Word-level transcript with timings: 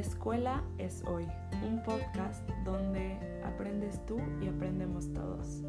escuela 0.00 0.64
es 0.78 1.04
hoy, 1.04 1.26
un 1.62 1.82
podcast 1.82 2.48
donde 2.64 3.18
aprendes 3.44 4.00
tú 4.06 4.18
y 4.40 4.48
aprendemos 4.48 5.12
todos. 5.12 5.62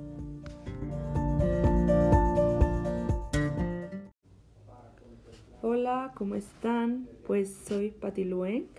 Hola, 5.61 6.13
¿cómo 6.15 6.35
están? 6.35 7.09
Pues 7.27 7.53
soy 7.53 7.91
Patti 7.91 8.23
Luenk 8.23 8.69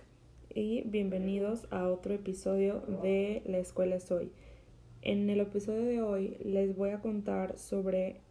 y 0.55 0.81
bienvenidos 0.87 1.67
a 1.69 1.87
otro 1.87 2.15
episodio 2.15 2.79
de 3.03 3.43
La 3.45 3.59
escuela 3.59 3.97
es 3.97 4.11
hoy. 4.11 4.31
En 5.03 5.29
el 5.29 5.39
episodio 5.39 5.83
de 5.83 6.01
hoy 6.01 6.35
les 6.43 6.75
voy 6.75 6.89
a 6.89 6.99
contar 6.99 7.59
sobre 7.59 8.21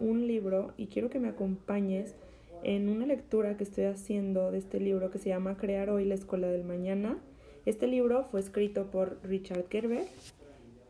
un 0.00 0.26
libro 0.26 0.72
y 0.76 0.88
quiero 0.88 1.10
que 1.10 1.20
me 1.20 1.28
acompañes 1.28 2.16
en 2.64 2.88
una 2.88 3.06
lectura 3.06 3.56
que 3.56 3.64
estoy 3.64 3.84
haciendo 3.84 4.50
de 4.50 4.58
este 4.58 4.80
libro 4.80 5.10
que 5.10 5.18
se 5.18 5.28
llama 5.28 5.56
Crear 5.56 5.90
hoy 5.90 6.04
la 6.04 6.14
escuela 6.14 6.48
del 6.48 6.64
mañana. 6.64 7.18
Este 7.66 7.86
libro 7.86 8.24
fue 8.30 8.40
escrito 8.40 8.90
por 8.90 9.18
Richard 9.24 9.66
Gerber. 9.70 10.04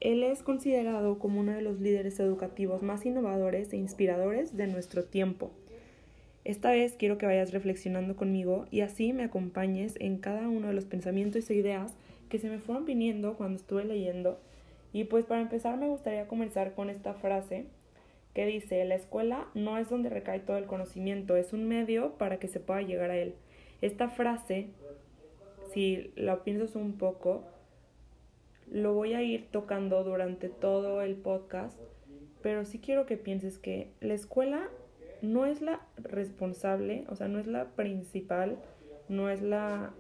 Él 0.01 0.23
es 0.23 0.43
considerado 0.43 1.19
como 1.19 1.41
uno 1.41 1.53
de 1.53 1.63
los 1.63 1.81
líderes 1.81 2.19
educativos 2.21 2.83
más 2.83 3.07
innovadores 3.07 3.73
e 3.73 3.77
inspiradores 3.77 4.57
de 4.57 4.67
nuestro 4.67 5.05
tiempo. 5.05 5.51
Esta 6.45 6.73
vez 6.73 6.95
quiero 6.99 7.19
que 7.19 7.27
vayas 7.27 7.53
reflexionando 7.53 8.17
conmigo 8.17 8.67
y 8.71 8.81
así 8.81 9.13
me 9.13 9.23
acompañes 9.23 9.95
en 10.01 10.19
cada 10.19 10.49
uno 10.49 10.69
de 10.69 10.75
los 10.75 10.87
pensamientos 10.87 11.49
e 11.49 11.55
ideas 11.55 11.95
que 12.29 12.39
se 12.39 12.51
me 12.51 12.59
fueron 12.59 12.85
viniendo 12.85 13.35
cuando 13.37 13.57
estuve 13.57 13.85
leyendo. 13.85 14.41
Y 14.93 15.05
pues 15.05 15.25
para 15.25 15.41
empezar 15.41 15.79
me 15.79 15.89
gustaría 15.89 16.27
comenzar 16.27 16.75
con 16.75 16.91
esta 16.91 17.15
frase 17.15 17.67
que 18.35 18.47
dice, 18.47 18.85
la 18.85 18.95
escuela 18.95 19.49
no 19.55 19.79
es 19.79 19.91
donde 19.91 20.09
recae 20.09 20.41
todo 20.41 20.57
el 20.57 20.67
conocimiento, 20.67 21.37
es 21.37 21.53
un 21.53 21.69
medio 21.69 22.13
para 22.19 22.39
que 22.39 22.49
se 22.49 22.61
pueda 22.61 22.83
llegar 22.83 23.11
a 23.11 23.17
él. 23.17 23.35
Esta 23.81 24.09
frase, 24.09 24.69
si 25.73 26.13
la 26.17 26.45
piensas 26.45 26.77
un 26.77 26.97
poco, 26.99 27.45
lo 28.71 28.95
voy 28.95 29.13
a 29.15 29.23
ir 29.23 29.49
tocando 29.51 30.03
durante 30.03 30.49
todo 30.49 31.03
el 31.03 31.17
podcast, 31.17 31.79
pero 32.41 32.65
sí 32.65 32.79
quiero 32.79 33.07
que 33.07 33.17
pienses 33.17 33.59
que 33.59 33.91
la 34.01 34.15
escuela 34.15 34.69
no 35.21 35.47
es 35.47 35.61
la 35.61 35.81
responsable, 35.97 37.05
o 37.09 37.17
sea, 37.17 37.29
no 37.29 37.39
es 37.39 37.47
la 37.47 37.67
principal, 37.77 38.59
no 39.09 39.29
es 39.29 39.43
la 39.43 39.93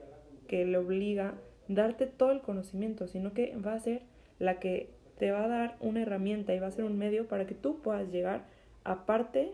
que 0.49 0.65
le 0.65 0.79
obliga 0.79 1.29
a 1.29 1.35
darte 1.69 2.07
todo 2.07 2.33
el 2.33 2.41
conocimiento, 2.41 3.07
sino 3.07 3.33
que 3.33 3.57
va 3.57 3.75
a 3.75 3.81
ser 3.81 4.03
la 4.39 4.59
que 4.59 4.91
te 5.19 5.31
va 5.31 5.45
a 5.45 5.49
dar 5.49 5.77
una 5.81 6.03
herramienta 6.03 6.55
y 6.55 6.59
va 6.59 6.67
a 6.67 6.73
ser 6.73 6.85
un 6.85 6.99
medio 6.99 7.29
para 7.29 7.47
que 7.47 7.55
tú 7.55 7.81
puedas 7.81 8.11
llegar 8.11 8.47
a 8.85 9.07
parte 9.07 9.53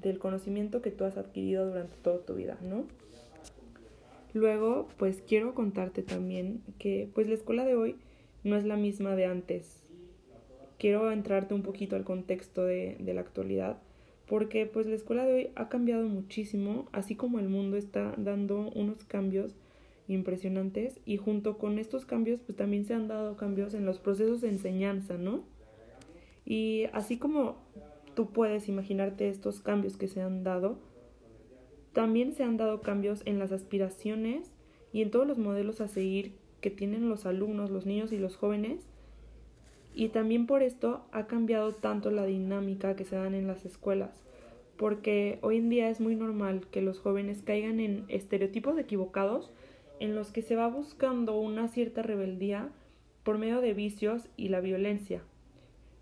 del 0.00 0.18
conocimiento 0.18 0.82
que 0.82 0.90
tú 0.90 1.04
has 1.04 1.16
adquirido 1.16 1.66
durante 1.66 1.96
toda 2.02 2.24
tu 2.24 2.34
vida, 2.34 2.58
¿no? 2.62 2.84
Luego, 4.34 4.88
pues 4.96 5.22
quiero 5.26 5.54
contarte 5.54 6.02
también 6.02 6.62
que 6.78 7.08
pues 7.14 7.28
la 7.28 7.34
escuela 7.34 7.64
de 7.64 7.74
hoy 7.74 7.96
no 8.44 8.56
es 8.56 8.64
la 8.64 8.76
misma 8.76 9.14
de 9.14 9.26
antes. 9.26 9.82
Quiero 10.78 11.12
entrarte 11.12 11.54
un 11.54 11.62
poquito 11.62 11.96
al 11.96 12.04
contexto 12.04 12.64
de, 12.64 12.96
de 12.98 13.14
la 13.14 13.20
actualidad, 13.20 13.78
porque 14.26 14.66
pues 14.66 14.86
la 14.86 14.96
escuela 14.96 15.24
de 15.24 15.34
hoy 15.34 15.50
ha 15.54 15.68
cambiado 15.68 16.08
muchísimo, 16.08 16.88
así 16.92 17.14
como 17.14 17.38
el 17.38 17.48
mundo 17.48 17.76
está 17.76 18.14
dando 18.16 18.70
unos 18.70 19.04
cambios 19.04 19.54
impresionantes 20.12 21.00
y 21.04 21.16
junto 21.16 21.58
con 21.58 21.78
estos 21.78 22.04
cambios 22.04 22.40
pues 22.40 22.56
también 22.56 22.84
se 22.84 22.94
han 22.94 23.08
dado 23.08 23.36
cambios 23.36 23.74
en 23.74 23.84
los 23.84 23.98
procesos 23.98 24.40
de 24.40 24.48
enseñanza, 24.48 25.18
¿no? 25.18 25.44
Y 26.44 26.84
así 26.92 27.18
como 27.18 27.56
tú 28.14 28.30
puedes 28.30 28.68
imaginarte 28.68 29.28
estos 29.28 29.60
cambios 29.60 29.96
que 29.96 30.08
se 30.08 30.20
han 30.20 30.44
dado, 30.44 30.78
también 31.92 32.32
se 32.32 32.42
han 32.42 32.56
dado 32.56 32.80
cambios 32.80 33.22
en 33.26 33.38
las 33.38 33.52
aspiraciones 33.52 34.50
y 34.92 35.02
en 35.02 35.10
todos 35.10 35.26
los 35.26 35.38
modelos 35.38 35.80
a 35.80 35.88
seguir 35.88 36.34
que 36.60 36.70
tienen 36.70 37.08
los 37.08 37.26
alumnos, 37.26 37.70
los 37.70 37.86
niños 37.86 38.12
y 38.12 38.18
los 38.18 38.36
jóvenes. 38.36 38.86
Y 39.94 40.08
también 40.08 40.46
por 40.46 40.62
esto 40.62 41.04
ha 41.12 41.26
cambiado 41.26 41.72
tanto 41.72 42.10
la 42.10 42.24
dinámica 42.24 42.96
que 42.96 43.04
se 43.04 43.16
dan 43.16 43.34
en 43.34 43.46
las 43.46 43.66
escuelas, 43.66 44.22
porque 44.76 45.38
hoy 45.42 45.58
en 45.58 45.68
día 45.68 45.90
es 45.90 46.00
muy 46.00 46.14
normal 46.14 46.66
que 46.70 46.80
los 46.80 46.98
jóvenes 46.98 47.42
caigan 47.42 47.78
en 47.78 48.04
estereotipos 48.08 48.78
equivocados 48.78 49.50
en 50.02 50.16
los 50.16 50.32
que 50.32 50.42
se 50.42 50.56
va 50.56 50.66
buscando 50.66 51.38
una 51.38 51.68
cierta 51.68 52.02
rebeldía 52.02 52.70
por 53.22 53.38
medio 53.38 53.60
de 53.60 53.72
vicios 53.72 54.28
y 54.36 54.48
la 54.48 54.60
violencia. 54.60 55.22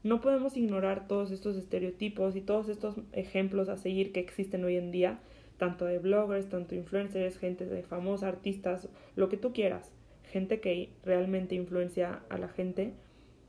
No 0.02 0.22
podemos 0.22 0.56
ignorar 0.56 1.06
todos 1.06 1.30
estos 1.30 1.54
estereotipos 1.58 2.34
y 2.34 2.40
todos 2.40 2.70
estos 2.70 2.96
ejemplos 3.12 3.68
a 3.68 3.76
seguir 3.76 4.12
que 4.12 4.20
existen 4.20 4.64
hoy 4.64 4.76
en 4.76 4.90
día, 4.90 5.20
tanto 5.58 5.84
de 5.84 5.98
bloggers, 5.98 6.48
tanto 6.48 6.74
influencers, 6.74 7.36
gente 7.36 7.66
de 7.66 7.82
famosos, 7.82 8.22
artistas, 8.22 8.88
lo 9.16 9.28
que 9.28 9.36
tú 9.36 9.52
quieras, 9.52 9.92
gente 10.24 10.60
que 10.60 10.88
realmente 11.04 11.54
influencia 11.54 12.22
a 12.30 12.38
la 12.38 12.48
gente. 12.48 12.94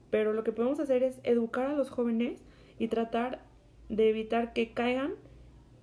Pero 0.10 0.34
lo 0.34 0.44
que 0.44 0.52
podemos 0.52 0.82
hacer 0.82 1.02
es 1.02 1.22
educar 1.24 1.68
a 1.68 1.76
los 1.76 1.90
jóvenes 1.90 2.44
y 2.78 2.90
tratar 2.90 3.40
de 3.88 4.10
evitar 4.10 4.52
que 4.52 4.74
caigan 4.74 5.14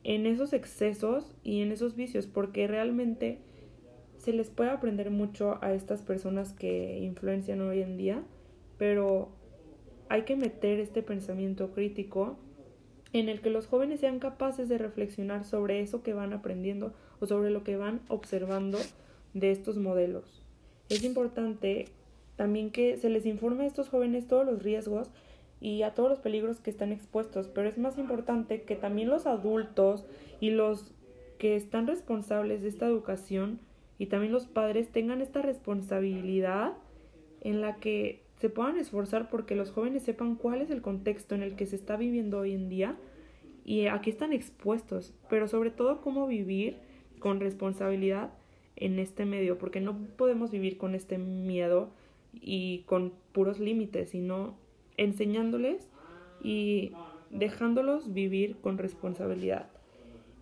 en 0.05 0.27
esos 0.27 0.53
excesos 0.53 1.35
y 1.43 1.63
en 1.63 1.73
esos 1.73 1.97
vicios, 1.97 2.27
porque 2.27 2.67
realmente 2.67 3.39
se 4.19 4.33
les 4.33 4.51
puede 4.51 4.71
aprender 4.71 5.11
mucho 5.11 5.59
a 5.63 5.73
estas 5.73 6.03
personas 6.03 6.53
que 6.53 6.99
influencian 6.99 7.61
hoy 7.61 7.83
en 7.83 7.97
día, 7.97 8.23
pero 8.77 9.31
hay 10.09 10.23
que 10.23 10.37
meter 10.37 10.81
este 10.81 11.03
pensamiento 11.03 11.73
crítico 11.73 12.37
en 13.13 13.29
el 13.29 13.41
que 13.41 13.51
los 13.51 13.67
jóvenes 13.67 14.01
sean 14.01 14.19
capaces 14.19 14.69
de 14.69 14.79
reflexionar 14.79 15.45
sobre 15.45 15.81
eso 15.81 16.03
que 16.03 16.13
van 16.13 16.33
aprendiendo 16.33 16.93
o 17.21 17.27
sobre 17.27 17.51
lo 17.51 17.65
que 17.65 17.77
van 17.77 18.01
observando 18.09 18.79
de 19.35 19.51
estos 19.51 19.79
modelos. 19.79 20.45
Es 20.89 21.05
importante 21.05 21.87
también 22.37 22.71
que 22.71 22.97
se 22.97 23.09
les 23.09 23.27
informe 23.27 23.65
a 23.65 23.67
estos 23.67 23.89
jóvenes 23.89 24.27
todos 24.27 24.47
los 24.47 24.63
riesgos 24.63 25.11
y 25.61 25.83
a 25.83 25.95
todos 25.95 26.09
los 26.09 26.21
peligros 26.21 26.61
que 26.61 26.71
están 26.71 26.93
expuestos, 26.93 27.49
pero 27.49 27.69
es 27.69 27.79
más 27.79 27.99
importante 27.99 28.63
que 28.63 28.77
también 28.77 29.09
los 29.09 29.27
adultos 29.27 30.05
y 30.41 30.51
los 30.51 30.93
que 31.39 31.57
están 31.57 31.87
responsables 31.87 32.63
de 32.63 32.69
esta 32.69 32.87
educación 32.87 33.61
y 33.99 34.07
también 34.07 34.33
los 34.33 34.47
padres 34.47 34.91
tengan 34.91 35.21
esta 35.21 35.43
responsabilidad 35.43 36.75
en 37.41 37.61
la 37.61 37.77
que 37.77 38.23
se 38.37 38.49
puedan 38.49 38.79
esforzar 38.79 39.29
porque 39.29 39.57
los 39.57 39.73
jóvenes 39.73 40.05
sepan 40.05 40.37
cuál 40.37 40.63
es 40.63 40.71
el 40.71 40.81
contexto 40.81 41.35
en 41.35 41.43
el 41.43 41.57
que 41.57 41.67
se 41.67 41.77
está 41.77 41.97
viviendo 41.97 42.39
hoy 42.39 42.53
en 42.53 42.69
día 42.69 42.97
y 43.65 43.87
a 43.87 44.01
qué 44.01 44.11
están 44.11 44.33
expuestos, 44.33 45.15
pero 45.29 45.49
sobre 45.49 45.71
todo 45.71 46.01
cómo 46.01 46.27
vivir 46.27 46.77
con 47.19 47.41
responsabilidad 47.41 48.31
en 48.77 48.99
este 49.01 49.25
medio, 49.25 49.59
porque 49.59 49.81
no 49.81 49.99
podemos 50.17 50.51
vivir 50.53 50.79
con 50.79 50.95
este 50.95 51.19
miedo 51.19 51.91
y 52.33 52.85
con 52.87 53.13
puros 53.33 53.59
límites, 53.59 54.11
sino 54.11 54.57
enseñándoles 54.97 55.91
y 56.43 56.93
dejándolos 57.31 58.15
vivir 58.15 58.57
con 58.61 58.79
responsabilidad. 58.79 59.69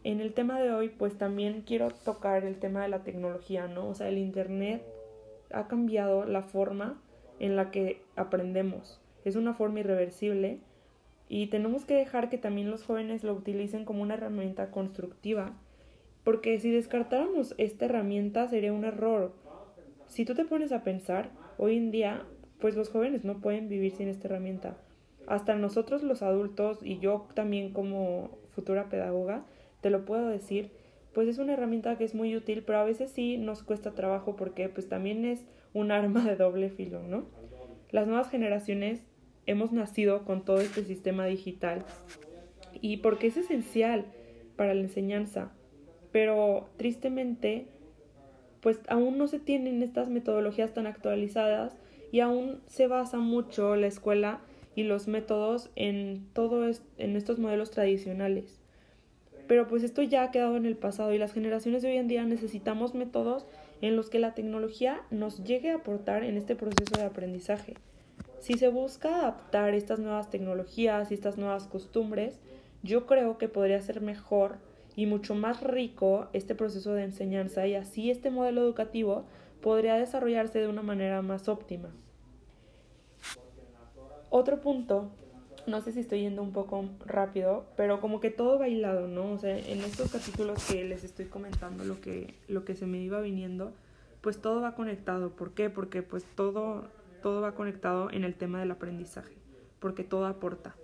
En 0.07 0.21
el 0.21 0.35
tema 0.35 0.61
de 0.61 0.71
hoy, 0.71 0.89
pues 0.89 1.19
también 1.19 1.65
quiero 1.67 1.91
tocar 1.91 2.45
el 2.45 2.61
tema 2.61 2.81
de 2.81 2.89
la 2.89 3.03
tecnología, 3.03 3.67
¿no? 3.67 3.89
O 3.89 3.95
sea, 3.97 4.09
el 4.09 4.19
Internet 4.19 4.81
ha 5.51 5.67
cambiado 5.67 6.25
la 6.25 6.43
forma 6.43 7.03
en 7.41 7.57
la 7.57 7.73
que 7.73 8.03
aprendemos. 8.15 9.01
Es 9.25 9.35
una 9.35 9.53
forma 9.55 9.81
irreversible 9.81 10.61
y 11.29 11.49
tenemos 11.49 11.85
que 11.85 11.97
dejar 11.97 12.29
que 12.31 12.39
también 12.39 12.71
los 12.71 12.85
jóvenes 12.85 13.25
lo 13.25 13.35
utilicen 13.35 13.85
como 13.85 14.01
una 14.01 14.15
herramienta 14.15 14.71
constructiva, 14.71 15.55
porque 16.23 16.61
si 16.61 16.71
descartáramos 16.71 17.57
esta 17.59 17.87
herramienta 17.87 18.47
sería 18.47 18.73
un 18.73 18.85
error. 18.85 19.33
Si 20.07 20.25
tú 20.25 20.37
te 20.37 20.45
pones 20.45 20.71
a 20.71 20.85
pensar, 20.85 21.31
hoy 21.59 21.79
en 21.79 21.91
día, 21.91 22.23
pues 22.61 22.77
los 22.77 22.91
jóvenes 22.91 23.25
no 23.25 23.41
pueden 23.41 23.69
vivir 23.69 23.91
sin 23.91 24.07
esta 24.07 24.29
herramienta. 24.29 24.77
Hasta 25.27 25.57
nosotros 25.57 26.05
los 26.05 26.23
adultos 26.23 26.79
y 26.81 27.01
yo 27.01 27.27
también 27.35 27.73
como 27.73 28.31
futura 28.55 28.89
pedagoga, 28.89 29.45
te 29.87 29.91
lo 29.91 30.05
puedo 30.05 30.27
decir, 30.27 30.73
pues 31.15 31.29
es 31.29 31.39
una 31.39 31.53
herramienta 31.53 31.97
que 31.97 32.03
es 32.03 32.13
muy 32.13 32.35
útil, 32.35 32.65
pero 32.67 32.81
a 32.81 32.85
veces 32.85 33.13
sí 33.13 33.39
nos 33.39 33.63
cuesta 33.63 33.93
trabajo 33.93 34.35
porque 34.35 34.69
pues 34.69 34.89
también 34.89 35.25
es 35.25 35.47
un 35.75 35.93
arma 35.93 36.25
de 36.25 36.35
doble 36.35 36.71
filo, 36.71 37.05
¿no? 37.05 37.27
Las 37.93 38.09
nuevas 38.09 38.29
generaciones 38.29 39.07
hemos 39.47 39.71
nacido 39.71 40.25
con 40.25 40.45
todo 40.45 40.61
este 40.61 40.83
sistema 40.83 41.25
digital 41.27 41.85
y 42.81 42.97
porque 42.97 43.29
es 43.29 43.37
esencial 43.37 44.07
para 44.57 44.75
la 44.75 44.81
enseñanza, 44.81 45.53
pero 46.11 46.69
tristemente 46.79 47.69
pues 48.61 48.81
aún 48.89 49.19
no 49.19 49.29
se 49.29 49.39
tienen 49.39 49.85
estas 49.85 50.09
metodologías 50.09 50.75
tan 50.75 50.89
actualizadas 50.89 51.79
y 52.11 52.19
aún 52.19 52.61
se 52.67 52.89
basa 52.89 53.19
mucho 53.19 53.77
la 53.77 53.87
escuela 53.87 54.41
y 54.75 54.83
los 54.83 55.07
métodos 55.07 55.71
en 55.77 56.27
todo 56.33 56.69
en 56.99 57.15
estos 57.15 57.39
modelos 57.39 57.71
tradicionales. 57.71 58.66
Pero 59.47 59.69
pues 59.69 59.83
esto 59.83 60.03
ya 60.03 60.25
ha 60.25 60.31
quedado 60.31 60.57
en 60.57 60.67
el 60.67 60.77
pasado 60.77 61.13
y 61.13 61.19
las 61.19 61.33
generaciones 61.33 61.83
de 61.83 61.89
hoy 61.89 61.97
en 61.97 62.09
día 62.09 62.25
necesitamos 62.25 62.95
métodos 62.95 63.47
en 63.81 63.97
los 63.97 64.11
que 64.11 64.19
la 64.19 64.35
tecnología 64.35 65.03
nos 65.11 65.45
llegue 65.45 65.71
a 65.71 65.77
aportar 65.77 66.25
en 66.25 66.37
este 66.37 66.57
proceso 66.57 66.95
de 66.97 67.05
aprendizaje. 67.05 67.75
Si 68.41 68.55
se 68.55 68.69
busca 68.69 69.17
adaptar 69.17 69.75
estas 69.75 69.99
nuevas 69.99 70.31
tecnologías 70.31 71.11
y 71.11 71.15
estas 71.15 71.37
nuevas 71.37 71.67
costumbres, 71.67 72.39
yo 72.83 73.07
creo 73.07 73.39
que 73.39 73.49
podría 73.49 73.81
ser 73.81 74.01
mejor 74.01 74.59
y 74.95 75.07
mucho 75.07 75.35
más 75.35 75.63
rico 75.63 76.29
este 76.33 76.55
proceso 76.55 76.95
de 76.95 77.05
enseñanza 77.05 77.67
y 77.67 77.75
así 77.75 78.11
este 78.11 78.31
modelo 78.31 78.63
educativo 78.63 79.27
podría 79.61 79.97
desarrollarse 79.97 80.61
de 80.61 80.69
una 80.69 80.83
manera 80.83 81.23
más 81.23 81.49
óptima. 81.49 81.91
Otro 84.31 84.61
punto, 84.61 85.11
no 85.67 85.81
sé 85.81 85.93
si 85.93 86.01
estoy 86.01 86.21
yendo 86.21 86.43
un 86.43 86.53
poco 86.53 86.89
rápido, 87.05 87.67
pero 87.77 88.01
como 88.01 88.21
que 88.21 88.31
todo 88.31 88.59
bailado, 88.59 89.09
¿no? 89.09 89.33
O 89.33 89.39
sea, 89.39 89.57
en 89.57 89.81
estos 89.81 90.13
capítulos 90.13 90.65
que 90.71 90.85
les 90.85 91.05
estoy 91.05 91.27
comentando 91.27 91.85
lo 91.85 92.01
que, 92.01 92.35
lo 92.49 92.65
que 92.65 92.75
se 92.75 92.87
me 92.87 92.99
iba 92.99 93.21
viniendo, 93.21 93.73
pues 94.21 94.41
todo 94.41 94.61
va 94.61 94.75
conectado. 94.75 95.31
¿Por 95.31 95.53
qué? 95.53 95.71
Porque 95.71 96.03
pues 96.03 96.25
todo, 96.35 96.89
todo 97.23 97.41
va 97.41 97.55
conectado 97.55 98.11
en 98.11 98.25
el 98.25 98.35
tema 98.35 98.61
del 98.61 98.71
aprendizaje, 98.71 99.35
porque 99.81 100.05
todo 100.05 100.27
aporta. 100.27 100.77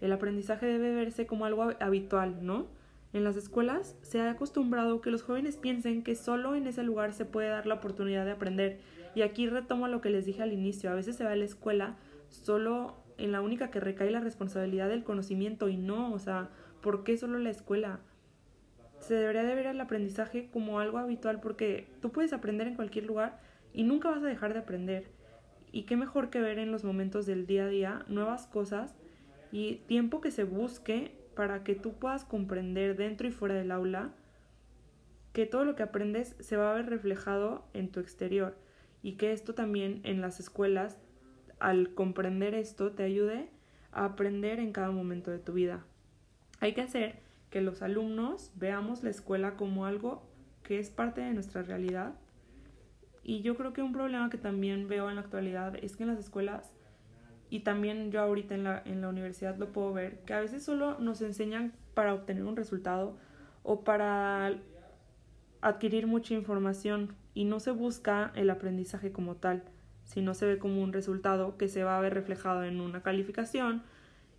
El 0.00 0.12
aprendizaje 0.12 0.66
debe 0.66 0.94
verse 0.94 1.26
como 1.26 1.46
algo 1.46 1.70
habitual, 1.80 2.44
¿no? 2.44 2.66
En 3.12 3.22
las 3.22 3.36
escuelas 3.36 3.96
se 4.02 4.20
ha 4.20 4.30
acostumbrado 4.30 5.00
que 5.00 5.10
los 5.10 5.22
jóvenes 5.22 5.56
piensen 5.56 6.02
que 6.02 6.16
solo 6.16 6.56
en 6.56 6.66
ese 6.66 6.82
lugar 6.82 7.12
se 7.12 7.24
puede 7.24 7.48
dar 7.48 7.66
la 7.66 7.74
oportunidad 7.74 8.24
de 8.24 8.32
aprender. 8.32 8.80
Y 9.14 9.22
aquí 9.22 9.46
retomo 9.46 9.86
lo 9.86 10.00
que 10.00 10.10
les 10.10 10.26
dije 10.26 10.42
al 10.42 10.52
inicio. 10.52 10.90
A 10.90 10.94
veces 10.94 11.14
se 11.14 11.22
va 11.22 11.30
a 11.30 11.36
la 11.36 11.44
escuela 11.44 11.96
solo 12.28 12.96
en 13.18 13.32
la 13.32 13.40
única 13.40 13.70
que 13.70 13.80
recae 13.80 14.10
la 14.10 14.20
responsabilidad 14.20 14.88
del 14.88 15.04
conocimiento 15.04 15.68
y 15.68 15.76
no, 15.76 16.12
o 16.12 16.18
sea, 16.18 16.50
¿por 16.80 17.04
qué 17.04 17.16
solo 17.16 17.38
la 17.38 17.50
escuela? 17.50 18.00
Se 19.00 19.14
debería 19.14 19.42
de 19.42 19.54
ver 19.54 19.66
el 19.66 19.80
aprendizaje 19.80 20.48
como 20.52 20.80
algo 20.80 20.98
habitual 20.98 21.40
porque 21.40 21.86
tú 22.00 22.10
puedes 22.10 22.32
aprender 22.32 22.66
en 22.66 22.74
cualquier 22.74 23.06
lugar 23.06 23.40
y 23.72 23.84
nunca 23.84 24.10
vas 24.10 24.22
a 24.22 24.26
dejar 24.26 24.52
de 24.54 24.60
aprender. 24.60 25.06
Y 25.72 25.82
qué 25.82 25.96
mejor 25.96 26.30
que 26.30 26.40
ver 26.40 26.58
en 26.58 26.70
los 26.70 26.84
momentos 26.84 27.26
del 27.26 27.46
día 27.46 27.64
a 27.64 27.68
día 27.68 28.04
nuevas 28.08 28.46
cosas 28.46 28.94
y 29.52 29.76
tiempo 29.86 30.20
que 30.20 30.30
se 30.30 30.44
busque 30.44 31.12
para 31.34 31.64
que 31.64 31.74
tú 31.74 31.94
puedas 31.94 32.24
comprender 32.24 32.96
dentro 32.96 33.26
y 33.26 33.32
fuera 33.32 33.54
del 33.54 33.72
aula 33.72 34.12
que 35.32 35.46
todo 35.46 35.64
lo 35.64 35.74
que 35.74 35.82
aprendes 35.82 36.36
se 36.38 36.56
va 36.56 36.70
a 36.70 36.74
ver 36.74 36.88
reflejado 36.88 37.66
en 37.74 37.90
tu 37.90 37.98
exterior 37.98 38.56
y 39.02 39.12
que 39.16 39.32
esto 39.32 39.52
también 39.54 40.00
en 40.04 40.20
las 40.20 40.38
escuelas, 40.38 40.96
al 41.60 41.94
comprender 41.94 42.54
esto, 42.54 42.92
te 42.92 43.02
ayude 43.02 43.48
a 43.92 44.04
aprender 44.04 44.58
en 44.60 44.72
cada 44.72 44.90
momento 44.90 45.30
de 45.30 45.38
tu 45.38 45.52
vida. 45.52 45.84
Hay 46.60 46.74
que 46.74 46.82
hacer 46.82 47.20
que 47.50 47.60
los 47.60 47.82
alumnos 47.82 48.50
veamos 48.56 49.02
la 49.02 49.10
escuela 49.10 49.56
como 49.56 49.86
algo 49.86 50.22
que 50.62 50.78
es 50.78 50.90
parte 50.90 51.20
de 51.20 51.32
nuestra 51.32 51.62
realidad. 51.62 52.14
Y 53.22 53.42
yo 53.42 53.56
creo 53.56 53.72
que 53.72 53.82
un 53.82 53.92
problema 53.92 54.30
que 54.30 54.38
también 54.38 54.88
veo 54.88 55.08
en 55.08 55.16
la 55.16 55.22
actualidad 55.22 55.76
es 55.82 55.96
que 55.96 56.02
en 56.02 56.10
las 56.10 56.18
escuelas 56.18 56.72
y 57.50 57.60
también 57.60 58.10
yo 58.10 58.20
ahorita 58.20 58.54
en 58.54 58.64
la, 58.64 58.82
en 58.84 59.00
la 59.00 59.08
universidad 59.08 59.56
lo 59.56 59.72
puedo 59.72 59.92
ver, 59.92 60.18
que 60.20 60.34
a 60.34 60.40
veces 60.40 60.64
solo 60.64 60.98
nos 60.98 61.22
enseñan 61.22 61.72
para 61.94 62.14
obtener 62.14 62.44
un 62.44 62.56
resultado 62.56 63.16
o 63.62 63.84
para 63.84 64.54
adquirir 65.60 66.06
mucha 66.06 66.34
información 66.34 67.14
y 67.32 67.44
no 67.44 67.60
se 67.60 67.70
busca 67.70 68.32
el 68.34 68.50
aprendizaje 68.50 69.12
como 69.12 69.36
tal, 69.36 69.62
sino 70.04 70.34
se 70.34 70.46
ve 70.46 70.58
como 70.58 70.82
un 70.82 70.92
resultado 70.92 71.56
que 71.56 71.68
se 71.68 71.84
va 71.84 71.96
a 71.96 72.00
ver 72.00 72.14
reflejado 72.14 72.64
en 72.64 72.80
una 72.80 73.02
calificación 73.02 73.82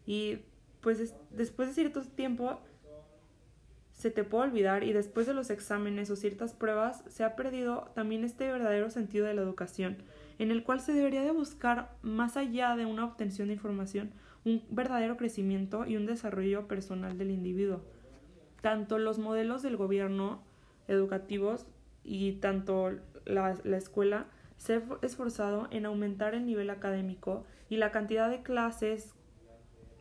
y 0.06 0.40
pues 0.82 1.16
después 1.32 1.70
de 1.70 1.74
cierto 1.74 2.02
tiempo 2.02 2.60
se 3.92 4.12
te 4.12 4.24
puede 4.24 4.50
olvidar 4.50 4.84
y 4.84 4.94
después 4.94 5.26
de 5.26 5.34
los 5.34 5.50
exámenes 5.50 6.10
o 6.10 6.16
ciertas 6.16 6.54
pruebas 6.54 7.04
se 7.08 7.24
ha 7.24 7.36
perdido 7.36 7.92
también 7.96 8.24
este 8.24 8.52
verdadero 8.52 8.90
sentido 8.90 9.26
de 9.26 9.34
la 9.34 9.42
educación 9.42 9.98
en 10.38 10.52
el 10.52 10.64
cual 10.64 10.82
se 10.82 10.94
debería 10.94 11.24
de 11.24 11.32
buscar, 11.32 11.92
más 12.02 12.38
allá 12.38 12.76
de 12.76 12.86
una 12.86 13.06
obtención 13.06 13.48
de 13.48 13.54
información, 13.54 14.12
un 14.44 14.64
verdadero 14.70 15.18
crecimiento 15.18 15.86
y 15.86 15.96
un 15.96 16.06
desarrollo 16.06 16.68
personal 16.68 17.18
del 17.18 17.32
individuo. 17.32 17.82
Tanto 18.62 18.98
los 18.98 19.18
modelos 19.18 19.62
del 19.62 19.78
gobierno 19.78 20.44
educativos 20.88 21.66
y 22.04 22.34
tanto 22.34 22.92
la, 23.26 23.58
la 23.64 23.78
escuela 23.78 24.28
se 24.58 24.76
ha 24.76 24.82
esforzado 25.02 25.68
en 25.72 25.86
aumentar 25.86 26.36
el 26.36 26.46
nivel 26.46 26.70
académico 26.70 27.46
y 27.70 27.78
la 27.78 27.92
cantidad 27.92 28.30
de 28.30 28.42
clases, 28.42 29.14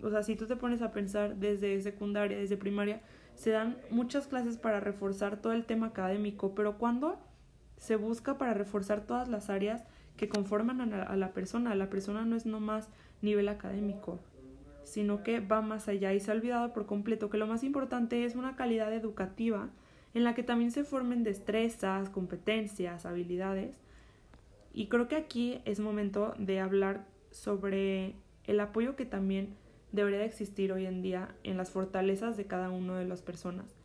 o 0.02 0.10
sea, 0.10 0.22
si 0.22 0.36
tú 0.36 0.46
te 0.46 0.56
pones 0.56 0.82
a 0.82 0.92
pensar 0.92 1.36
desde 1.36 1.80
secundaria, 1.80 2.38
desde 2.38 2.56
primaria, 2.56 3.00
se 3.34 3.50
dan 3.50 3.78
muchas 3.90 4.26
clases 4.26 4.56
para 4.56 4.80
reforzar 4.80 5.40
todo 5.40 5.52
el 5.52 5.64
tema 5.64 5.86
académico, 5.86 6.54
pero 6.54 6.78
cuando 6.78 7.18
se 7.76 7.96
busca 7.96 8.38
para 8.38 8.54
reforzar 8.54 9.06
todas 9.06 9.28
las 9.28 9.50
áreas, 9.50 9.84
que 10.16 10.28
conforman 10.28 10.92
a 10.92 11.16
la, 11.16 11.32
persona. 11.32 11.74
La 11.74 11.90
persona 11.90 12.24
no 12.24 12.36
es 12.36 12.46
nomás 12.46 12.88
nivel 13.22 13.48
académico, 13.48 14.20
sino 14.84 15.22
que 15.22 15.40
va 15.40 15.60
más 15.60 15.88
allá 15.88 16.12
y 16.12 16.20
se 16.20 16.30
ha 16.30 16.34
olvidado 16.34 16.72
por 16.72 16.86
completo 16.86 17.30
que 17.30 17.38
lo 17.38 17.46
más 17.46 17.64
importante 17.64 18.24
es 18.24 18.34
una 18.36 18.56
calidad 18.56 18.92
educativa 18.92 19.70
en 20.12 20.24
la 20.24 20.34
que 20.34 20.44
también 20.44 20.70
se 20.70 20.84
formen 20.84 21.24
destrezas, 21.24 22.10
competencias, 22.10 23.06
habilidades. 23.06 23.80
Y 24.74 24.88
creo 24.88 25.06
que 25.06 25.14
aquí 25.14 25.62
es 25.64 25.78
momento 25.78 26.34
de 26.36 26.58
hablar 26.58 27.06
sobre 27.30 28.16
el 28.42 28.58
apoyo 28.58 28.96
que 28.96 29.06
también 29.06 29.54
debería 29.92 30.18
de 30.18 30.24
existir 30.24 30.72
hoy 30.72 30.84
en 30.84 31.00
día 31.00 31.32
en 31.44 31.56
las 31.56 31.70
fortalezas 31.70 32.36
de 32.36 32.46
cada 32.46 32.70
una 32.70 32.98
de 32.98 33.04
las 33.04 33.22
personas. 33.22 33.76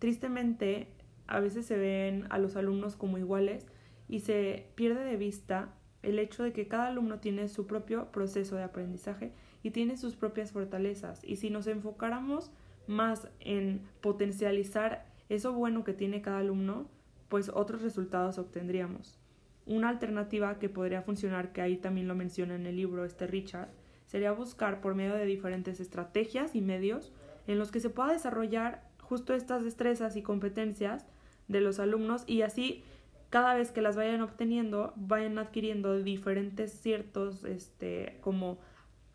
Tristemente, 0.00 0.88
a 1.28 1.38
veces 1.38 1.64
se 1.66 1.78
ven 1.78 2.26
a 2.30 2.38
los 2.38 2.56
alumnos 2.56 2.96
como 2.96 3.16
iguales 3.16 3.64
y 4.08 4.20
se 4.20 4.66
pierde 4.74 5.04
de 5.04 5.16
vista 5.16 5.72
el 6.02 6.18
hecho 6.18 6.42
de 6.42 6.52
que 6.52 6.66
cada 6.66 6.88
alumno 6.88 7.20
tiene 7.20 7.46
su 7.46 7.68
propio 7.68 8.10
proceso 8.10 8.56
de 8.56 8.64
aprendizaje 8.64 9.32
y 9.62 9.70
tiene 9.70 9.96
sus 9.96 10.16
propias 10.16 10.50
fortalezas. 10.50 11.22
Y 11.22 11.36
si 11.36 11.48
nos 11.48 11.68
enfocáramos 11.68 12.50
más 12.88 13.28
en 13.38 13.82
potencializar 14.00 15.06
eso 15.28 15.52
bueno 15.52 15.84
que 15.84 15.92
tiene 15.92 16.22
cada 16.22 16.38
alumno, 16.38 16.88
pues 17.32 17.48
otros 17.48 17.80
resultados 17.80 18.36
obtendríamos. 18.36 19.18
Una 19.64 19.88
alternativa 19.88 20.58
que 20.58 20.68
podría 20.68 21.00
funcionar, 21.00 21.50
que 21.54 21.62
ahí 21.62 21.78
también 21.78 22.06
lo 22.06 22.14
menciona 22.14 22.56
en 22.56 22.66
el 22.66 22.76
libro 22.76 23.06
este 23.06 23.26
Richard, 23.26 23.70
sería 24.04 24.32
buscar 24.32 24.82
por 24.82 24.94
medio 24.94 25.14
de 25.14 25.24
diferentes 25.24 25.80
estrategias 25.80 26.54
y 26.54 26.60
medios 26.60 27.10
en 27.46 27.58
los 27.58 27.70
que 27.70 27.80
se 27.80 27.88
pueda 27.88 28.12
desarrollar 28.12 28.86
justo 29.00 29.32
estas 29.32 29.64
destrezas 29.64 30.14
y 30.16 30.20
competencias 30.20 31.06
de 31.48 31.62
los 31.62 31.78
alumnos 31.78 32.24
y 32.26 32.42
así 32.42 32.84
cada 33.30 33.54
vez 33.54 33.70
que 33.70 33.80
las 33.80 33.96
vayan 33.96 34.20
obteniendo, 34.20 34.92
vayan 34.96 35.38
adquiriendo 35.38 36.02
diferentes 36.02 36.70
ciertos, 36.70 37.46
este, 37.46 38.18
como 38.20 38.58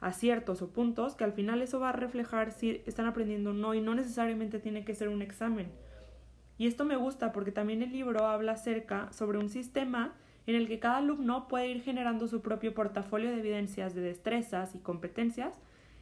aciertos 0.01 0.63
o 0.63 0.69
puntos, 0.73 1.13
que 1.13 1.23
al 1.23 1.33
final 1.33 1.61
eso 1.61 1.79
va 1.79 1.89
a 1.89 1.91
reflejar 1.93 2.51
si 2.51 2.81
están 2.87 3.05
aprendiendo 3.05 3.51
o 3.51 3.53
no, 3.53 3.75
y 3.75 3.81
no 3.81 3.93
necesariamente 3.93 4.57
tiene 4.57 4.83
que 4.83 4.95
ser 4.95 5.09
un 5.09 5.21
examen. 5.21 5.67
Y 6.57 6.67
esto 6.67 6.85
me 6.85 6.95
gusta 6.95 7.31
porque 7.31 7.51
también 7.51 7.81
el 7.81 7.91
libro 7.91 8.25
habla 8.25 8.53
acerca 8.53 9.11
sobre 9.13 9.37
un 9.37 9.49
sistema 9.49 10.13
en 10.47 10.55
el 10.55 10.67
que 10.67 10.79
cada 10.79 10.97
alumno 10.97 11.47
puede 11.47 11.67
ir 11.69 11.81
generando 11.83 12.27
su 12.27 12.41
propio 12.41 12.73
portafolio 12.73 13.29
de 13.29 13.39
evidencias 13.39 13.93
de 13.93 14.01
destrezas 14.01 14.75
y 14.75 14.79
competencias, 14.79 15.53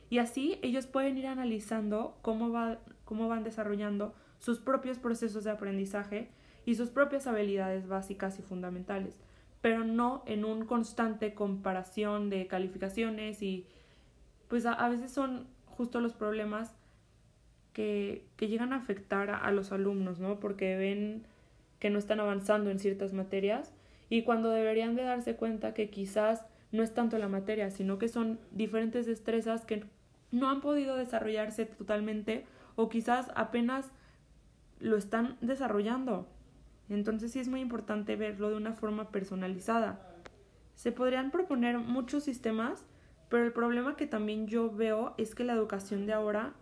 y 0.10 0.20
así 0.20 0.60
ellos 0.62 0.86
pueden 0.86 1.18
ir 1.18 1.28
analizando 1.28 2.18
cómo, 2.22 2.52
va, 2.52 2.78
cómo 3.06 3.28
van 3.28 3.44
desarrollando 3.44 4.14
sus 4.38 4.60
propios 4.60 5.00
procesos 5.00 5.44
de 5.44 5.52
aprendizaje 5.52 6.30
y 6.66 6.76
sus 6.76 6.90
propias 6.90 7.26
habilidades 7.26 7.88
básicas 7.88 8.38
y 8.38 8.44
fundamentales, 8.44 9.18
pero 9.62 9.84
no 9.84 10.24
en 10.28 10.46
un 10.46 10.66
constante 10.66 11.34
comparación 11.34 12.30
de 12.30 12.46
calificaciones 12.46 13.42
y 13.42 13.66
pues 14.48 14.66
a, 14.66 14.88
veces 14.90 15.12
son 15.12 15.48
justo 15.66 16.02
los 16.02 16.14
problemas 16.14 16.76
que, 17.76 18.26
que 18.38 18.48
llegan 18.48 18.72
a 18.72 18.78
afectar 18.78 19.30
a, 19.30 19.52
los 19.52 19.74
alumnos, 19.74 20.18
¿no? 20.18 20.40
Porque 20.40 20.78
ven 20.78 21.28
que 21.80 21.90
no 21.90 22.00
están 22.00 22.22
avanzando 22.22 22.72
en 22.72 22.80
ciertas 22.80 23.12
materias 23.12 23.74
y 24.10 24.24
cuando 24.24 24.50
deberían 24.50 24.96
de 24.96 25.04
darse 25.04 25.36
cuenta 25.36 25.74
que 25.74 25.90
quizás 25.90 26.46
no 26.72 26.84
es 26.84 26.94
tanto 26.94 27.18
la 27.18 27.28
materia, 27.28 27.70
sino 27.72 28.00
que 28.00 28.08
son 28.08 28.40
diferentes 28.52 29.06
destrezas 29.06 29.66
que 29.66 29.84
no 30.32 30.50
han 30.50 30.62
podido 30.62 30.96
desarrollarse 30.96 31.66
totalmente 31.66 32.46
o 32.78 32.88
quizás 32.88 33.30
apenas 33.36 33.92
lo 34.80 34.96
están 34.96 35.36
desarrollando. 35.42 36.30
Entonces 36.88 37.34
sí 37.34 37.40
es 37.40 37.50
muy 37.50 37.60
importante 37.60 38.16
verlo 38.16 38.50
de 38.50 38.56
una 38.56 38.72
forma 38.72 39.10
personalizada. 39.10 40.00
Se 40.76 40.94
podrían 40.94 41.30
proponer 41.30 41.78
muchos 41.78 42.24
sistemas, 42.24 42.86
pero 43.28 43.44
el 43.44 43.52
problema 43.52 43.98
que 43.98 44.08
también 44.08 44.48
yo 44.48 44.72
veo 44.72 45.14
es 45.18 45.36
que 45.36 45.44
la 45.44 45.54
educación 45.54 46.06
de 46.06 46.14
ahora, 46.14 46.54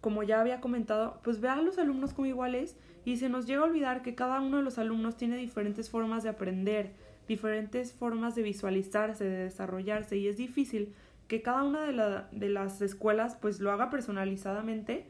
como 0.00 0.22
ya 0.22 0.40
había 0.40 0.60
comentado, 0.60 1.20
pues 1.22 1.40
ve 1.40 1.48
a 1.48 1.60
los 1.60 1.78
alumnos 1.78 2.14
como 2.14 2.26
iguales 2.26 2.76
y 3.04 3.16
se 3.16 3.28
nos 3.28 3.46
llega 3.46 3.62
a 3.62 3.64
olvidar 3.64 4.02
que 4.02 4.14
cada 4.14 4.40
uno 4.40 4.56
de 4.58 4.62
los 4.62 4.78
alumnos 4.78 5.16
tiene 5.16 5.36
diferentes 5.36 5.90
formas 5.90 6.22
de 6.22 6.30
aprender, 6.30 6.92
diferentes 7.28 7.92
formas 7.92 8.34
de 8.34 8.42
visualizarse, 8.42 9.24
de 9.24 9.44
desarrollarse 9.44 10.16
y 10.16 10.28
es 10.28 10.36
difícil 10.36 10.94
que 11.28 11.42
cada 11.42 11.62
una 11.62 11.82
de, 11.84 12.22
de 12.32 12.48
las 12.48 12.80
escuelas 12.80 13.36
pues 13.36 13.60
lo 13.60 13.70
haga 13.70 13.90
personalizadamente, 13.90 15.06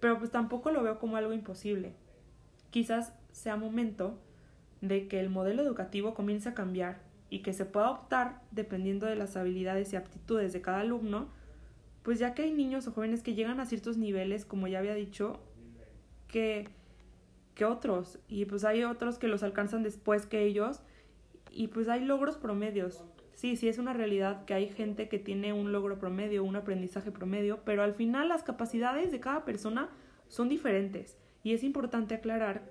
pero 0.00 0.18
pues 0.18 0.30
tampoco 0.30 0.70
lo 0.70 0.82
veo 0.82 0.98
como 0.98 1.16
algo 1.16 1.32
imposible. 1.32 1.94
Quizás 2.70 3.14
sea 3.32 3.56
momento 3.56 4.18
de 4.80 5.06
que 5.06 5.20
el 5.20 5.28
modelo 5.28 5.62
educativo 5.62 6.14
comience 6.14 6.48
a 6.48 6.54
cambiar 6.54 7.02
y 7.28 7.40
que 7.40 7.52
se 7.52 7.66
pueda 7.66 7.90
optar, 7.90 8.40
dependiendo 8.50 9.06
de 9.06 9.16
las 9.16 9.36
habilidades 9.36 9.92
y 9.92 9.96
aptitudes 9.96 10.52
de 10.52 10.62
cada 10.62 10.80
alumno, 10.80 11.28
pues 12.02 12.18
ya 12.18 12.34
que 12.34 12.42
hay 12.42 12.52
niños 12.52 12.86
o 12.86 12.92
jóvenes 12.92 13.22
que 13.22 13.34
llegan 13.34 13.60
a 13.60 13.66
ciertos 13.66 13.96
niveles, 13.96 14.44
como 14.44 14.66
ya 14.66 14.78
había 14.78 14.94
dicho, 14.94 15.40
que, 16.28 16.68
que 17.54 17.64
otros, 17.64 18.18
y 18.28 18.44
pues 18.44 18.64
hay 18.64 18.84
otros 18.84 19.18
que 19.18 19.28
los 19.28 19.42
alcanzan 19.42 19.82
después 19.82 20.26
que 20.26 20.44
ellos, 20.44 20.80
y 21.50 21.68
pues 21.68 21.88
hay 21.88 22.04
logros 22.04 22.36
promedios. 22.36 23.04
Sí, 23.34 23.56
sí 23.56 23.68
es 23.68 23.78
una 23.78 23.92
realidad 23.92 24.44
que 24.44 24.54
hay 24.54 24.68
gente 24.68 25.08
que 25.08 25.18
tiene 25.18 25.52
un 25.52 25.72
logro 25.72 25.98
promedio, 25.98 26.44
un 26.44 26.56
aprendizaje 26.56 27.10
promedio, 27.10 27.60
pero 27.64 27.82
al 27.82 27.94
final 27.94 28.28
las 28.28 28.42
capacidades 28.42 29.10
de 29.10 29.20
cada 29.20 29.44
persona 29.44 29.88
son 30.28 30.48
diferentes 30.48 31.16
y 31.42 31.54
es 31.54 31.64
importante 31.64 32.14
aclarar 32.14 32.62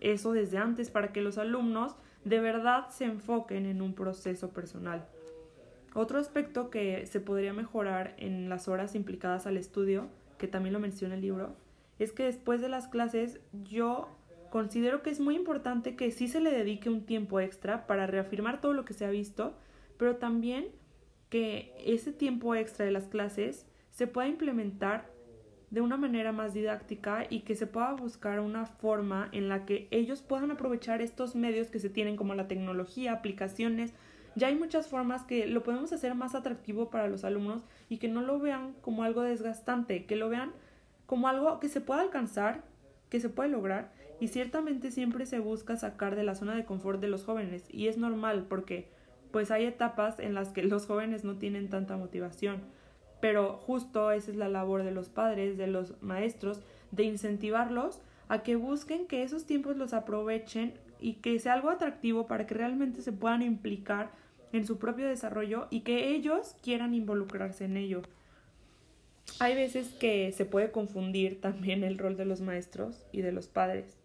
eso 0.00 0.32
desde 0.32 0.58
antes 0.58 0.90
para 0.90 1.12
que 1.12 1.20
los 1.20 1.38
alumnos 1.38 1.94
de 2.24 2.40
verdad 2.40 2.88
se 2.90 3.04
enfoquen 3.04 3.66
en 3.66 3.80
un 3.80 3.94
proceso 3.94 4.50
personal. 4.50 5.06
Otro 5.94 6.18
aspecto 6.18 6.70
que 6.70 7.06
se 7.06 7.20
podría 7.20 7.52
mejorar 7.52 8.14
en 8.18 8.48
las 8.48 8.68
horas 8.68 8.94
implicadas 8.94 9.46
al 9.46 9.56
estudio, 9.56 10.08
que 10.38 10.48
también 10.48 10.72
lo 10.72 10.80
menciona 10.80 11.14
el 11.14 11.22
libro, 11.22 11.56
es 11.98 12.12
que 12.12 12.24
después 12.24 12.60
de 12.60 12.68
las 12.68 12.88
clases 12.88 13.40
yo 13.64 14.08
considero 14.50 15.02
que 15.02 15.10
es 15.10 15.20
muy 15.20 15.34
importante 15.34 15.96
que 15.96 16.10
sí 16.10 16.28
se 16.28 16.40
le 16.40 16.50
dedique 16.50 16.88
un 16.88 17.04
tiempo 17.04 17.40
extra 17.40 17.86
para 17.86 18.06
reafirmar 18.06 18.60
todo 18.60 18.72
lo 18.72 18.84
que 18.84 18.94
se 18.94 19.04
ha 19.04 19.10
visto, 19.10 19.56
pero 19.96 20.16
también 20.16 20.68
que 21.28 21.74
ese 21.84 22.12
tiempo 22.12 22.54
extra 22.54 22.86
de 22.86 22.92
las 22.92 23.08
clases 23.08 23.66
se 23.90 24.06
pueda 24.06 24.28
implementar 24.28 25.10
de 25.70 25.80
una 25.80 25.96
manera 25.96 26.32
más 26.32 26.54
didáctica 26.54 27.26
y 27.28 27.40
que 27.40 27.54
se 27.54 27.66
pueda 27.66 27.92
buscar 27.92 28.40
una 28.40 28.64
forma 28.64 29.28
en 29.32 29.48
la 29.48 29.66
que 29.66 29.86
ellos 29.90 30.22
puedan 30.22 30.50
aprovechar 30.50 31.02
estos 31.02 31.34
medios 31.34 31.68
que 31.68 31.78
se 31.78 31.90
tienen 31.90 32.16
como 32.16 32.34
la 32.34 32.48
tecnología, 32.48 33.12
aplicaciones. 33.12 33.92
Ya 34.38 34.46
hay 34.46 34.54
muchas 34.54 34.86
formas 34.86 35.24
que 35.24 35.48
lo 35.48 35.64
podemos 35.64 35.92
hacer 35.92 36.14
más 36.14 36.36
atractivo 36.36 36.90
para 36.90 37.08
los 37.08 37.24
alumnos 37.24 37.62
y 37.88 37.98
que 37.98 38.06
no 38.06 38.22
lo 38.22 38.38
vean 38.38 38.74
como 38.82 39.02
algo 39.02 39.22
desgastante, 39.22 40.06
que 40.06 40.14
lo 40.14 40.28
vean 40.28 40.52
como 41.06 41.26
algo 41.26 41.58
que 41.58 41.68
se 41.68 41.80
pueda 41.80 42.02
alcanzar, 42.02 42.62
que 43.10 43.18
se 43.18 43.28
puede 43.28 43.48
lograr 43.48 43.92
y 44.20 44.28
ciertamente 44.28 44.92
siempre 44.92 45.26
se 45.26 45.40
busca 45.40 45.76
sacar 45.76 46.14
de 46.14 46.22
la 46.22 46.36
zona 46.36 46.54
de 46.54 46.64
confort 46.64 47.00
de 47.00 47.08
los 47.08 47.24
jóvenes 47.24 47.64
y 47.68 47.88
es 47.88 47.98
normal 47.98 48.46
porque 48.48 48.88
pues 49.32 49.50
hay 49.50 49.64
etapas 49.64 50.20
en 50.20 50.34
las 50.34 50.50
que 50.50 50.62
los 50.62 50.86
jóvenes 50.86 51.24
no 51.24 51.36
tienen 51.36 51.68
tanta 51.68 51.96
motivación 51.96 52.62
pero 53.20 53.54
justo 53.54 54.12
esa 54.12 54.30
es 54.30 54.36
la 54.36 54.48
labor 54.48 54.84
de 54.84 54.92
los 54.92 55.08
padres, 55.08 55.58
de 55.58 55.66
los 55.66 56.00
maestros, 56.02 56.60
de 56.92 57.04
incentivarlos 57.04 58.00
a 58.28 58.42
que 58.42 58.56
busquen 58.56 59.06
que 59.06 59.22
esos 59.22 59.46
tiempos 59.46 59.76
los 59.76 59.92
aprovechen 59.92 60.74
y 61.00 61.14
que 61.14 61.38
sea 61.38 61.54
algo 61.54 61.70
atractivo 61.70 62.26
para 62.26 62.46
que 62.46 62.54
realmente 62.54 63.02
se 63.02 63.12
puedan 63.12 63.42
implicar 63.42 64.10
en 64.52 64.66
su 64.66 64.78
propio 64.78 65.06
desarrollo 65.06 65.66
y 65.70 65.80
que 65.80 66.10
ellos 66.10 66.56
quieran 66.62 66.94
involucrarse 66.94 67.64
en 67.64 67.76
ello. 67.76 68.02
Hay 69.40 69.54
veces 69.54 69.88
que 70.00 70.32
se 70.32 70.44
puede 70.44 70.70
confundir 70.70 71.40
también 71.40 71.84
el 71.84 71.98
rol 71.98 72.16
de 72.16 72.24
los 72.24 72.40
maestros 72.40 73.06
y 73.12 73.20
de 73.20 73.32
los 73.32 73.46
padres. 73.46 73.96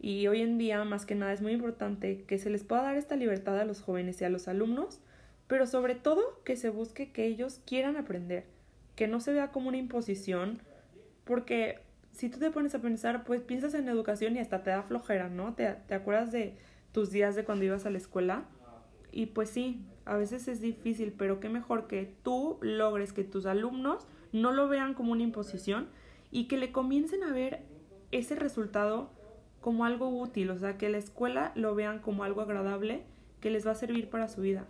Y 0.00 0.26
hoy 0.26 0.42
en 0.42 0.58
día, 0.58 0.84
más 0.84 1.06
que 1.06 1.14
nada, 1.14 1.32
es 1.32 1.42
muy 1.42 1.52
importante 1.52 2.24
que 2.26 2.38
se 2.38 2.50
les 2.50 2.64
pueda 2.64 2.82
dar 2.82 2.96
esta 2.96 3.16
libertad 3.16 3.58
a 3.58 3.64
los 3.64 3.80
jóvenes 3.80 4.20
y 4.20 4.24
a 4.24 4.30
los 4.30 4.48
alumnos 4.48 5.00
pero 5.48 5.66
sobre 5.66 5.94
todo 5.94 6.40
que 6.44 6.56
se 6.56 6.70
busque 6.70 7.10
que 7.10 7.24
ellos 7.24 7.60
quieran 7.66 7.96
aprender, 7.96 8.44
que 8.94 9.08
no 9.08 9.18
se 9.18 9.32
vea 9.32 9.50
como 9.50 9.68
una 9.68 9.78
imposición, 9.78 10.60
porque 11.24 11.80
si 12.12 12.28
tú 12.28 12.38
te 12.38 12.50
pones 12.50 12.74
a 12.74 12.80
pensar, 12.80 13.24
pues 13.24 13.42
piensas 13.42 13.74
en 13.74 13.88
educación 13.88 14.36
y 14.36 14.40
hasta 14.40 14.62
te 14.62 14.70
da 14.70 14.82
flojera, 14.82 15.28
¿no? 15.28 15.54
Te, 15.54 15.74
te 15.88 15.94
acuerdas 15.94 16.30
de 16.30 16.54
tus 16.92 17.10
días 17.10 17.34
de 17.34 17.44
cuando 17.44 17.64
ibas 17.64 17.86
a 17.86 17.90
la 17.90 17.98
escuela 17.98 18.44
y 19.12 19.26
pues 19.26 19.50
sí, 19.50 19.84
a 20.04 20.16
veces 20.16 20.48
es 20.48 20.60
difícil, 20.60 21.12
pero 21.12 21.40
qué 21.40 21.48
mejor 21.48 21.86
que 21.86 22.14
tú 22.22 22.58
logres 22.60 23.12
que 23.12 23.24
tus 23.24 23.46
alumnos 23.46 24.06
no 24.32 24.52
lo 24.52 24.68
vean 24.68 24.94
como 24.94 25.12
una 25.12 25.22
imposición 25.22 25.88
y 26.30 26.48
que 26.48 26.56
le 26.56 26.72
comiencen 26.72 27.22
a 27.22 27.32
ver 27.32 27.62
ese 28.10 28.34
resultado 28.34 29.10
como 29.60 29.84
algo 29.84 30.08
útil, 30.08 30.50
o 30.50 30.58
sea, 30.58 30.78
que 30.78 30.88
la 30.88 30.98
escuela 30.98 31.52
lo 31.54 31.74
vean 31.74 31.98
como 31.98 32.24
algo 32.24 32.40
agradable 32.40 33.02
que 33.40 33.50
les 33.50 33.66
va 33.66 33.72
a 33.72 33.74
servir 33.74 34.08
para 34.08 34.28
su 34.28 34.40
vida. 34.40 34.66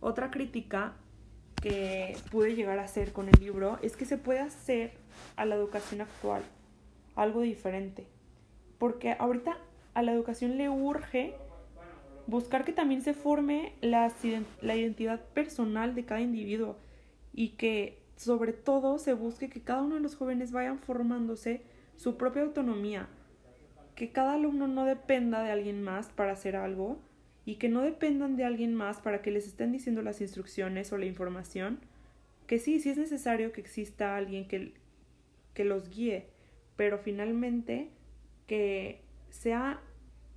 Otra 0.00 0.30
crítica 0.30 0.94
que 1.60 2.16
pude 2.30 2.54
llegar 2.54 2.78
a 2.78 2.84
hacer 2.84 3.12
con 3.12 3.28
el 3.28 3.40
libro 3.40 3.78
es 3.82 3.96
que 3.96 4.04
se 4.04 4.16
puede 4.16 4.40
hacer 4.40 4.92
a 5.36 5.44
la 5.44 5.56
educación 5.56 6.00
actual 6.00 6.42
algo 7.16 7.40
diferente. 7.40 8.06
Porque 8.78 9.16
ahorita 9.18 9.58
a 9.94 10.02
la 10.02 10.12
educación 10.12 10.56
le 10.56 10.68
urge 10.68 11.34
buscar 12.28 12.64
que 12.64 12.72
también 12.72 13.02
se 13.02 13.14
forme 13.14 13.72
la, 13.80 14.12
la 14.62 14.76
identidad 14.76 15.20
personal 15.32 15.96
de 15.96 16.04
cada 16.04 16.20
individuo 16.20 16.76
y 17.32 17.50
que 17.50 17.98
sobre 18.16 18.52
todo 18.52 18.98
se 18.98 19.14
busque 19.14 19.48
que 19.48 19.62
cada 19.62 19.82
uno 19.82 19.96
de 19.96 20.02
los 20.02 20.14
jóvenes 20.14 20.52
vayan 20.52 20.78
formándose 20.78 21.62
su 21.96 22.16
propia 22.16 22.42
autonomía, 22.42 23.08
que 23.96 24.10
cada 24.10 24.34
alumno 24.34 24.68
no 24.68 24.84
dependa 24.84 25.42
de 25.42 25.50
alguien 25.50 25.82
más 25.82 26.10
para 26.10 26.32
hacer 26.32 26.54
algo, 26.54 26.98
y 27.48 27.54
que 27.54 27.70
no 27.70 27.80
dependan 27.80 28.36
de 28.36 28.44
alguien 28.44 28.74
más 28.74 29.00
para 29.00 29.22
que 29.22 29.30
les 29.30 29.46
estén 29.46 29.72
diciendo 29.72 30.02
las 30.02 30.20
instrucciones 30.20 30.92
o 30.92 30.98
la 30.98 31.06
información, 31.06 31.80
que 32.46 32.58
sí, 32.58 32.78
sí 32.78 32.90
es 32.90 32.98
necesario 32.98 33.52
que 33.52 33.62
exista 33.62 34.18
alguien 34.18 34.46
que, 34.46 34.74
que 35.54 35.64
los 35.64 35.88
guíe, 35.88 36.26
pero 36.76 36.98
finalmente 36.98 37.88
que 38.46 39.00
sea 39.30 39.80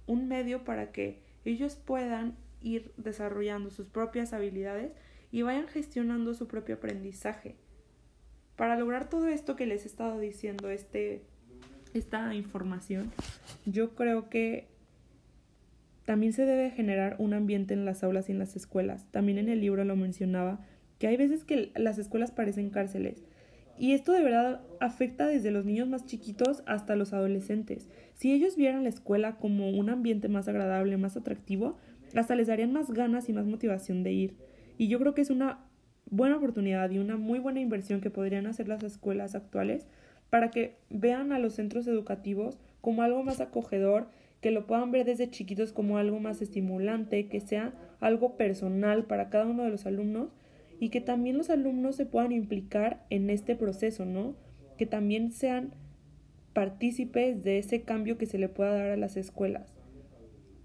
un 0.08 0.30
medio 0.30 0.64
para 0.64 0.94
que 0.94 1.20
ellos 1.46 1.76
puedan 1.76 2.36
ir 2.62 2.94
desarrollando 2.98 3.70
sus 3.72 3.88
propias 3.88 4.34
habilidades 4.34 4.92
y 5.32 5.42
vayan 5.42 5.68
gestionando 5.68 6.34
su 6.34 6.48
propio 6.48 6.76
aprendizaje. 6.76 7.56
Para 8.56 8.78
lograr 8.78 9.10
todo 9.10 9.28
esto 9.28 9.56
que 9.56 9.66
les 9.66 9.86
he 9.86 9.88
estado 9.88 10.20
diciendo, 10.20 10.70
este, 10.70 11.24
esta 11.94 12.34
información, 12.36 13.12
yo 13.66 13.96
creo 13.96 14.30
que 14.30 14.68
también 16.06 16.34
se 16.34 16.46
debe 16.46 16.72
generar 16.72 17.16
un 17.20 17.34
ambiente 17.34 17.74
en 17.74 17.86
las 17.86 18.04
aulas 18.04 18.30
y 18.30 18.34
en 18.34 18.40
las 18.40 18.56
escuelas. 18.56 19.06
También 19.12 19.38
en 19.38 19.50
el 19.50 19.62
libro 19.62 19.84
lo 19.86 19.96
mencionaba, 19.96 20.60
que 21.00 21.08
hay 21.08 21.18
veces 21.18 21.44
que 21.44 21.72
las 21.76 21.98
escuelas 21.98 22.32
parecen 22.32 22.70
cárceles. 22.70 23.24
Y 23.78 23.94
esto 23.94 24.12
de 24.12 24.22
verdad 24.22 24.62
afecta 24.80 25.28
desde 25.28 25.52
los 25.52 25.66
niños 25.66 25.88
más 25.88 26.06
chiquitos 26.06 26.64
hasta 26.66 26.96
los 26.96 27.14
adolescentes. 27.14 27.90
Si 28.14 28.32
ellos 28.32 28.56
vieran 28.56 28.84
la 28.84 28.90
escuela 28.90 29.38
como 29.38 29.70
un 29.70 29.90
ambiente 29.90 30.28
más 30.28 30.48
agradable, 30.48 30.98
más 30.98 31.18
atractivo, 31.18 31.78
hasta 32.16 32.36
les 32.36 32.48
darían 32.48 32.74
más 32.74 32.92
ganas 32.92 33.30
y 33.30 33.34
más 33.34 33.46
motivación 33.46 34.04
de 34.04 34.12
ir. 34.12 34.36
Y 34.78 34.88
yo 34.88 35.00
creo 35.00 35.14
que 35.14 35.22
es 35.22 35.30
una 35.30 35.60
buena 36.10 36.38
oportunidad 36.38 36.92
y 36.92 37.00
una 37.00 37.18
muy 37.18 37.40
buena 37.40 37.60
inversión 37.60 38.02
que 38.02 38.10
podrían 38.10 38.48
hacer 38.48 38.68
las 38.68 38.84
escuelas 38.84 39.34
actuales 39.36 39.88
para 40.30 40.52
que 40.52 40.78
vean 40.90 41.32
a 41.32 41.40
los 41.40 41.54
centros 41.54 41.88
educativos 41.88 42.60
como 42.82 43.02
algo 43.04 43.24
más 43.24 43.42
acogedor 43.42 44.08
que 44.42 44.52
lo 44.52 44.66
puedan 44.66 44.92
ver 44.92 45.06
desde 45.06 45.30
chiquitos 45.30 45.72
como 45.72 45.98
algo 45.98 46.20
más 46.20 46.42
estimulante, 46.42 47.28
que 47.28 47.40
sea 47.40 47.74
algo 48.00 48.38
personal 48.38 49.06
para 49.06 49.30
cada 49.30 49.46
uno 49.46 49.64
de 49.64 49.70
los 49.70 49.86
alumnos 49.86 50.30
y 50.82 50.90
que 50.90 51.00
también 51.00 51.38
los 51.38 51.52
alumnos 51.52 51.96
se 51.96 52.08
puedan 52.08 52.32
implicar 52.32 53.06
en 53.12 53.30
este 53.30 53.56
proceso, 53.56 54.04
¿no? 54.04 54.34
Que 54.80 54.88
también 54.88 55.32
sean 55.32 55.76
partícipes 56.54 57.44
de 57.44 57.60
ese 57.60 57.84
cambio 57.84 58.18
que 58.18 58.26
se 58.26 58.40
le 58.40 58.50
pueda 58.50 58.74
dar 58.74 58.90
a 58.90 58.98
las 58.98 59.16
escuelas. 59.16 59.76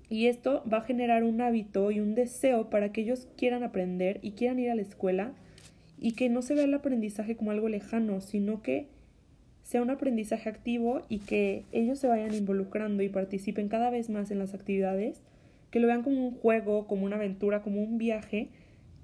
Y 0.09 0.29
esto 0.29 0.65
va 0.73 0.79
a 0.79 0.85
generar 0.85 1.23
un 1.23 1.43
hábito 1.43 1.91
y 1.91 2.01
un 2.01 2.15
deseo 2.15 2.71
para 2.71 2.93
que 2.93 3.03
ellos 3.03 3.29
quieran 3.37 3.63
aprender 3.63 4.19
y 4.23 4.31
quieran 4.31 4.59
ir 4.59 4.71
a 4.71 4.75
la 4.75 4.81
escuela 4.81 5.35
y 6.01 6.13
que 6.13 6.31
no 6.31 6.41
se 6.41 6.55
vea 6.55 6.65
el 6.65 6.73
aprendizaje 6.73 7.37
como 7.37 7.51
algo 7.51 7.69
lejano, 7.69 8.23
sino 8.23 8.63
que 8.63 8.89
sea 9.65 9.83
un 9.83 9.91
aprendizaje 9.91 10.49
activo 10.49 11.03
y 11.11 11.19
que 11.19 11.65
ellos 11.73 11.99
se 11.99 12.09
vayan 12.09 12.33
involucrando 12.33 13.03
y 13.03 13.11
participen 13.11 13.69
cada 13.69 13.91
vez 13.91 14.09
más 14.09 14.31
en 14.31 14.39
las 14.39 14.55
actividades, 14.55 15.21
que 15.71 15.79
lo 15.79 15.89
vean 15.89 16.03
como 16.03 16.27
un 16.27 16.35
juego, 16.37 16.87
como 16.87 17.05
una 17.05 17.17
aventura, 17.17 17.61
como 17.61 17.83
un 17.83 17.99
viaje 17.99 18.49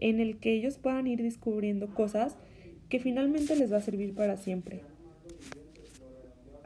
en 0.02 0.18
el 0.18 0.38
que 0.38 0.52
ellos 0.52 0.78
puedan 0.78 1.06
ir 1.06 1.22
descubriendo 1.22 1.94
cosas 1.94 2.36
que 2.88 2.98
finalmente 2.98 3.54
les 3.54 3.72
va 3.72 3.76
a 3.76 3.82
servir 3.82 4.14
para 4.14 4.36
siempre. 4.36 4.82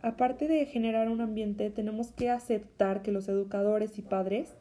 Aparte 0.00 0.48
de 0.48 0.64
generar 0.64 1.10
un 1.10 1.20
ambiente, 1.20 1.68
tenemos 1.68 2.12
que 2.12 2.30
aceptar 2.30 3.02
que 3.02 3.12
los 3.12 3.28
educadores 3.28 3.98
y 3.98 4.02
padres 4.02 4.54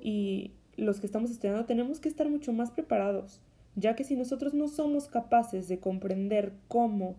y 0.00 0.50
los 0.76 0.98
que 0.98 1.06
estamos 1.06 1.30
estudiando 1.30 1.64
tenemos 1.64 2.00
que 2.00 2.08
estar 2.08 2.28
mucho 2.28 2.52
más 2.52 2.72
preparados, 2.72 3.40
ya 3.76 3.94
que 3.94 4.02
si 4.02 4.16
nosotros 4.16 4.54
no 4.54 4.66
somos 4.66 5.06
capaces 5.06 5.68
de 5.68 5.78
comprender 5.78 6.52
cómo 6.66 7.14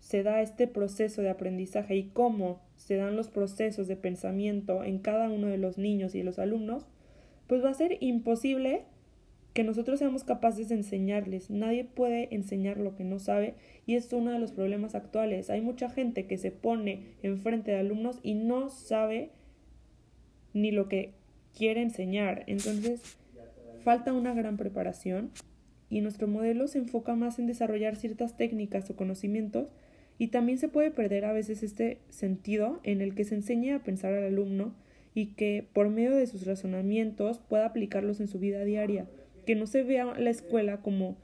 se 0.00 0.24
da 0.24 0.42
este 0.42 0.66
proceso 0.66 1.22
de 1.22 1.30
aprendizaje 1.30 1.94
y 1.94 2.08
cómo 2.08 2.60
se 2.76 2.96
dan 2.96 3.14
los 3.14 3.28
procesos 3.28 3.86
de 3.86 3.94
pensamiento 3.94 4.82
en 4.82 4.98
cada 4.98 5.30
uno 5.30 5.46
de 5.46 5.58
los 5.58 5.78
niños 5.78 6.16
y 6.16 6.24
los 6.24 6.40
alumnos, 6.40 6.88
pues 7.46 7.64
va 7.64 7.70
a 7.70 7.74
ser 7.74 7.98
imposible 8.00 8.84
que 9.58 9.64
nosotros 9.64 9.98
seamos 9.98 10.22
capaces 10.22 10.68
de 10.68 10.76
enseñarles. 10.76 11.50
Nadie 11.50 11.82
puede 11.82 12.32
enseñar 12.32 12.78
lo 12.78 12.94
que 12.94 13.02
no 13.02 13.18
sabe 13.18 13.54
y 13.86 13.96
es 13.96 14.12
uno 14.12 14.30
de 14.30 14.38
los 14.38 14.52
problemas 14.52 14.94
actuales. 14.94 15.50
Hay 15.50 15.62
mucha 15.62 15.90
gente 15.90 16.28
que 16.28 16.38
se 16.38 16.52
pone 16.52 17.16
enfrente 17.24 17.72
de 17.72 17.78
alumnos 17.78 18.20
y 18.22 18.34
no 18.34 18.68
sabe 18.68 19.32
ni 20.54 20.70
lo 20.70 20.88
que 20.88 21.14
quiere 21.56 21.82
enseñar. 21.82 22.44
Entonces, 22.46 23.18
falta 23.82 24.12
una 24.12 24.32
gran 24.32 24.56
preparación 24.56 25.32
y 25.90 26.02
nuestro 26.02 26.28
modelo 26.28 26.68
se 26.68 26.78
enfoca 26.78 27.16
más 27.16 27.40
en 27.40 27.48
desarrollar 27.48 27.96
ciertas 27.96 28.36
técnicas 28.36 28.88
o 28.90 28.94
conocimientos 28.94 29.72
y 30.18 30.28
también 30.28 30.58
se 30.58 30.68
puede 30.68 30.92
perder 30.92 31.24
a 31.24 31.32
veces 31.32 31.64
este 31.64 31.98
sentido 32.10 32.78
en 32.84 33.00
el 33.00 33.16
que 33.16 33.24
se 33.24 33.34
enseña 33.34 33.74
a 33.74 33.82
pensar 33.82 34.14
al 34.14 34.22
alumno 34.22 34.76
y 35.14 35.34
que 35.34 35.66
por 35.72 35.88
medio 35.88 36.14
de 36.14 36.28
sus 36.28 36.46
razonamientos 36.46 37.40
pueda 37.40 37.66
aplicarlos 37.66 38.20
en 38.20 38.28
su 38.28 38.38
vida 38.38 38.62
diaria, 38.62 39.08
que 39.48 39.54
no 39.54 39.66
se 39.66 39.82
vea 39.82 40.04
la 40.04 40.28
escuela 40.28 40.82
como 40.82 41.16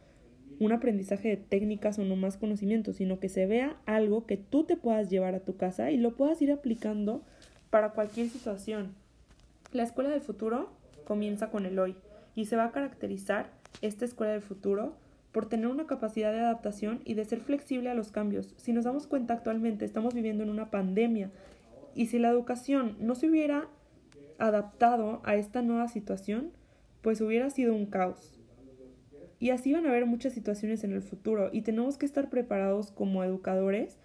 un 0.58 0.72
aprendizaje 0.72 1.28
de 1.28 1.36
técnicas 1.36 1.98
o 1.98 2.04
no 2.04 2.16
más 2.16 2.38
conocimientos, 2.38 2.96
sino 2.96 3.20
que 3.20 3.28
se 3.28 3.44
vea 3.44 3.76
algo 3.84 4.24
que 4.24 4.38
tú 4.38 4.64
te 4.64 4.78
puedas 4.78 5.10
llevar 5.10 5.34
a 5.34 5.40
tu 5.40 5.58
casa 5.58 5.90
y 5.90 5.98
lo 5.98 6.16
puedas 6.16 6.40
ir 6.40 6.50
aplicando 6.50 7.22
para 7.68 7.90
cualquier 7.90 8.30
situación. 8.30 8.94
La 9.72 9.82
escuela 9.82 10.08
del 10.08 10.22
futuro 10.22 10.70
comienza 11.04 11.50
con 11.50 11.66
el 11.66 11.78
hoy 11.78 11.96
y 12.34 12.46
se 12.46 12.56
va 12.56 12.64
a 12.64 12.72
caracterizar 12.72 13.50
esta 13.82 14.06
escuela 14.06 14.32
del 14.32 14.40
futuro 14.40 14.96
por 15.30 15.46
tener 15.46 15.66
una 15.66 15.86
capacidad 15.86 16.32
de 16.32 16.40
adaptación 16.40 17.02
y 17.04 17.12
de 17.12 17.26
ser 17.26 17.40
flexible 17.40 17.90
a 17.90 17.94
los 17.94 18.10
cambios. 18.10 18.54
Si 18.56 18.72
nos 18.72 18.84
damos 18.84 19.06
cuenta 19.06 19.34
actualmente 19.34 19.84
estamos 19.84 20.14
viviendo 20.14 20.44
en 20.44 20.48
una 20.48 20.70
pandemia 20.70 21.30
y 21.94 22.06
si 22.06 22.18
la 22.18 22.30
educación 22.30 22.96
no 23.00 23.16
se 23.16 23.28
hubiera 23.28 23.68
adaptado 24.38 25.20
a 25.24 25.36
esta 25.36 25.60
nueva 25.60 25.88
situación, 25.88 26.52
pues 27.04 27.20
hubiera 27.20 27.50
sido 27.50 27.74
un 27.74 27.84
caos. 27.84 28.32
Y 29.38 29.50
así 29.50 29.74
van 29.74 29.84
a 29.84 29.90
haber 29.90 30.06
muchas 30.06 30.32
situaciones 30.32 30.84
en 30.84 30.92
el 30.92 31.02
futuro 31.02 31.50
y 31.52 31.60
tenemos 31.60 31.98
que 31.98 32.06
estar 32.06 32.30
preparados 32.30 32.90
como 32.90 33.22
educadores 33.22 33.98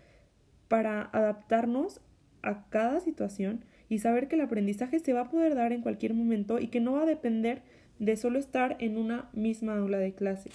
para 0.68 1.10
adaptarnos 1.13 2.01
a 2.41 2.68
cada 2.70 3.00
situación 3.00 3.63
y 3.88 4.00
saber 4.00 4.27
que 4.27 4.36
el 4.36 4.41
aprendizaje 4.41 5.00
se 5.00 5.13
va 5.13 5.22
a 5.22 5.29
poder 5.29 5.56
dar 5.56 5.72
en 5.72 5.82
cualquier 5.82 6.13
momento 6.13 6.60
y 6.60 6.68
que 6.68 6.82
no 6.82 6.91
va 6.91 7.03
a 7.03 7.06
depender 7.06 7.62
de 8.00 8.18
solo 8.18 8.38
estar 8.38 8.75
en 8.79 8.98
una 8.98 9.29
misma 9.32 9.77
aula 9.77 9.98
de 9.98 10.13
clase. 10.13 10.50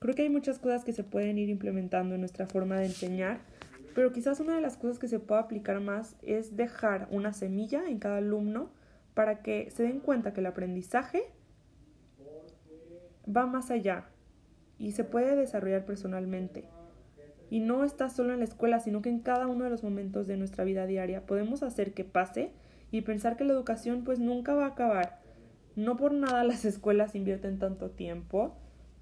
Creo 0.00 0.14
que 0.14 0.22
hay 0.22 0.30
muchas 0.30 0.58
cosas 0.58 0.84
que 0.84 0.92
se 0.92 1.02
pueden 1.02 1.38
ir 1.38 1.48
implementando 1.48 2.14
en 2.14 2.20
nuestra 2.20 2.46
forma 2.46 2.78
de 2.78 2.86
enseñar, 2.86 3.40
pero 3.94 4.12
quizás 4.12 4.38
una 4.40 4.54
de 4.54 4.60
las 4.60 4.76
cosas 4.76 4.98
que 4.98 5.08
se 5.08 5.18
pueda 5.18 5.40
aplicar 5.40 5.80
más 5.80 6.14
es 6.20 6.56
dejar 6.58 7.08
una 7.10 7.32
semilla 7.32 7.88
en 7.88 7.98
cada 7.98 8.18
alumno 8.18 8.70
para 9.14 9.42
que 9.42 9.70
se 9.70 9.84
den 9.84 10.00
cuenta 10.00 10.34
que 10.34 10.40
el 10.40 10.46
aprendizaje 10.46 11.22
va 13.28 13.46
más 13.46 13.70
allá 13.70 14.06
y 14.78 14.92
se 14.92 15.04
puede 15.04 15.36
desarrollar 15.36 15.84
personalmente. 15.84 16.64
Y 17.50 17.60
no 17.60 17.84
está 17.84 18.10
solo 18.10 18.32
en 18.32 18.40
la 18.40 18.44
escuela, 18.44 18.80
sino 18.80 19.02
que 19.02 19.08
en 19.08 19.20
cada 19.20 19.46
uno 19.46 19.64
de 19.64 19.70
los 19.70 19.82
momentos 19.82 20.26
de 20.26 20.36
nuestra 20.36 20.64
vida 20.64 20.86
diaria 20.86 21.26
podemos 21.26 21.62
hacer 21.62 21.94
que 21.94 22.04
pase 22.04 22.52
y 22.90 23.02
pensar 23.02 23.36
que 23.36 23.44
la 23.44 23.52
educación 23.52 24.04
pues 24.04 24.18
nunca 24.18 24.54
va 24.54 24.64
a 24.64 24.68
acabar. 24.68 25.20
No 25.76 25.96
por 25.96 26.12
nada 26.12 26.44
las 26.44 26.64
escuelas 26.64 27.14
invierten 27.14 27.58
tanto 27.58 27.90
tiempo, 27.90 28.56